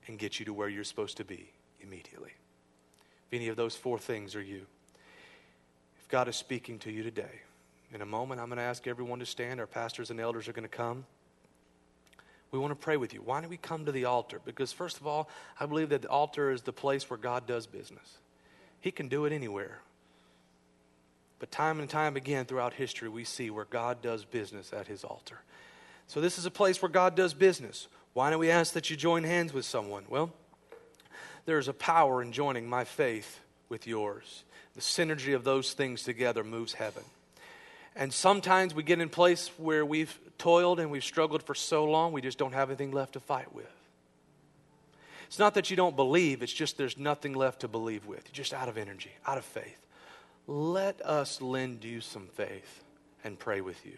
and 0.08 0.18
get 0.18 0.40
you 0.40 0.46
to 0.46 0.54
where 0.54 0.70
you're 0.70 0.84
supposed 0.84 1.18
to 1.18 1.26
be 1.26 1.50
immediately. 1.82 2.32
If 3.28 3.34
any 3.34 3.48
of 3.48 3.56
those 3.56 3.76
four 3.76 4.00
things 4.00 4.36
are 4.36 4.42
you, 4.42 4.66
if 6.00 6.08
God 6.10 6.28
is 6.28 6.36
speaking 6.36 6.80
to 6.80 6.92
you 6.92 7.04
today, 7.04 7.42
in 7.94 8.02
a 8.02 8.06
moment 8.06 8.42
I'm 8.42 8.48
going 8.48 8.58
to 8.58 8.64
ask 8.64 8.88
everyone 8.88 9.20
to 9.20 9.26
stand. 9.26 9.60
Our 9.60 9.68
pastors 9.68 10.10
and 10.10 10.20
elders 10.20 10.48
are 10.48 10.54
going 10.54 10.68
to 10.68 10.70
come. 10.70 11.06
We 12.52 12.60
want 12.60 12.72
to 12.72 12.76
pray 12.76 12.98
with 12.98 13.16
you. 13.16 13.22
Why 13.24 13.42
do 13.42 13.48
we 13.48 13.58
come 13.58 13.86
to 13.86 13.92
the 13.92 14.06
altar? 14.06 14.40
Because, 14.46 14.72
first 14.72 15.00
of 15.00 15.08
all, 15.08 15.28
I 15.60 15.66
believe 15.66 15.90
that 15.90 16.04
the 16.04 16.10
altar 16.10 16.52
is 16.52 16.62
the 16.62 16.72
place 16.72 17.10
where 17.10 17.18
God 17.18 17.48
does 17.48 17.66
business. 17.66 18.20
He 18.80 18.92
can 18.92 19.08
do 19.08 19.26
it 19.26 19.34
anywhere. 19.34 19.80
But 21.40 21.50
time 21.50 21.80
and 21.80 21.90
time 21.90 22.16
again 22.16 22.46
throughout 22.46 22.74
history, 22.74 23.10
we 23.10 23.24
see 23.24 23.50
where 23.50 23.66
God 23.66 24.04
does 24.04 24.24
business 24.24 24.72
at 24.72 24.86
his 24.86 25.04
altar. 25.04 25.40
So, 26.06 26.22
this 26.22 26.38
is 26.38 26.46
a 26.46 26.52
place 26.52 26.80
where 26.80 26.90
God 26.90 27.16
does 27.16 27.34
business. 27.34 27.88
Why 28.14 28.30
don't 28.30 28.40
we 28.40 28.52
ask 28.52 28.74
that 28.74 28.90
you 28.90 28.96
join 28.96 29.24
hands 29.24 29.54
with 29.54 29.66
someone? 29.66 30.06
Well, 30.08 30.32
there's 31.46 31.68
a 31.68 31.74
power 31.74 32.22
in 32.22 32.32
joining 32.32 32.70
my 32.70 32.84
faith 32.84 33.40
with 33.70 33.88
yours. 33.88 34.44
The 34.76 34.82
synergy 34.82 35.36
of 35.36 35.44
those 35.44 35.74
things 35.74 36.04
together 36.04 36.44
moves 36.44 36.74
heaven. 36.74 37.04
And 37.96 38.14
sometimes 38.14 38.74
we 38.74 38.84
get 38.84 39.00
in 39.00 39.10
place 39.10 39.50
where 39.58 39.86
we've 39.86 40.18
toiled 40.38 40.80
and 40.80 40.90
we've 40.90 41.04
struggled 41.04 41.44
for 41.44 41.54
so 41.54 41.86
long, 41.86 42.12
we 42.12 42.22
just 42.22 42.38
don't 42.38 42.54
have 42.54 42.70
anything 42.70 42.92
left 42.92 43.14
to 43.14 43.20
fight 43.20 43.54
with. 43.54 43.72
It's 45.28 45.40
not 45.40 45.56
that 45.56 45.70
you 45.70 45.76
don't 45.76 45.96
believe, 45.96 46.44
it's 46.44 46.54
just 46.54 46.78
there's 46.78 46.98
nothing 46.98 47.34
left 47.34 47.62
to 47.62 47.68
believe 47.68 48.06
with. 48.06 48.24
You're 48.28 48.36
just 48.36 48.54
out 48.54 48.70
of 48.70 48.78
energy, 48.78 49.12
out 49.26 49.38
of 49.38 49.46
faith. 49.46 49.78
Let 50.46 51.02
us 51.02 51.42
lend 51.42 51.84
you 51.84 52.02
some 52.02 52.28
faith 52.28 52.84
and 53.24 53.40
pray 53.40 53.62
with 53.62 53.84
you. 53.86 53.98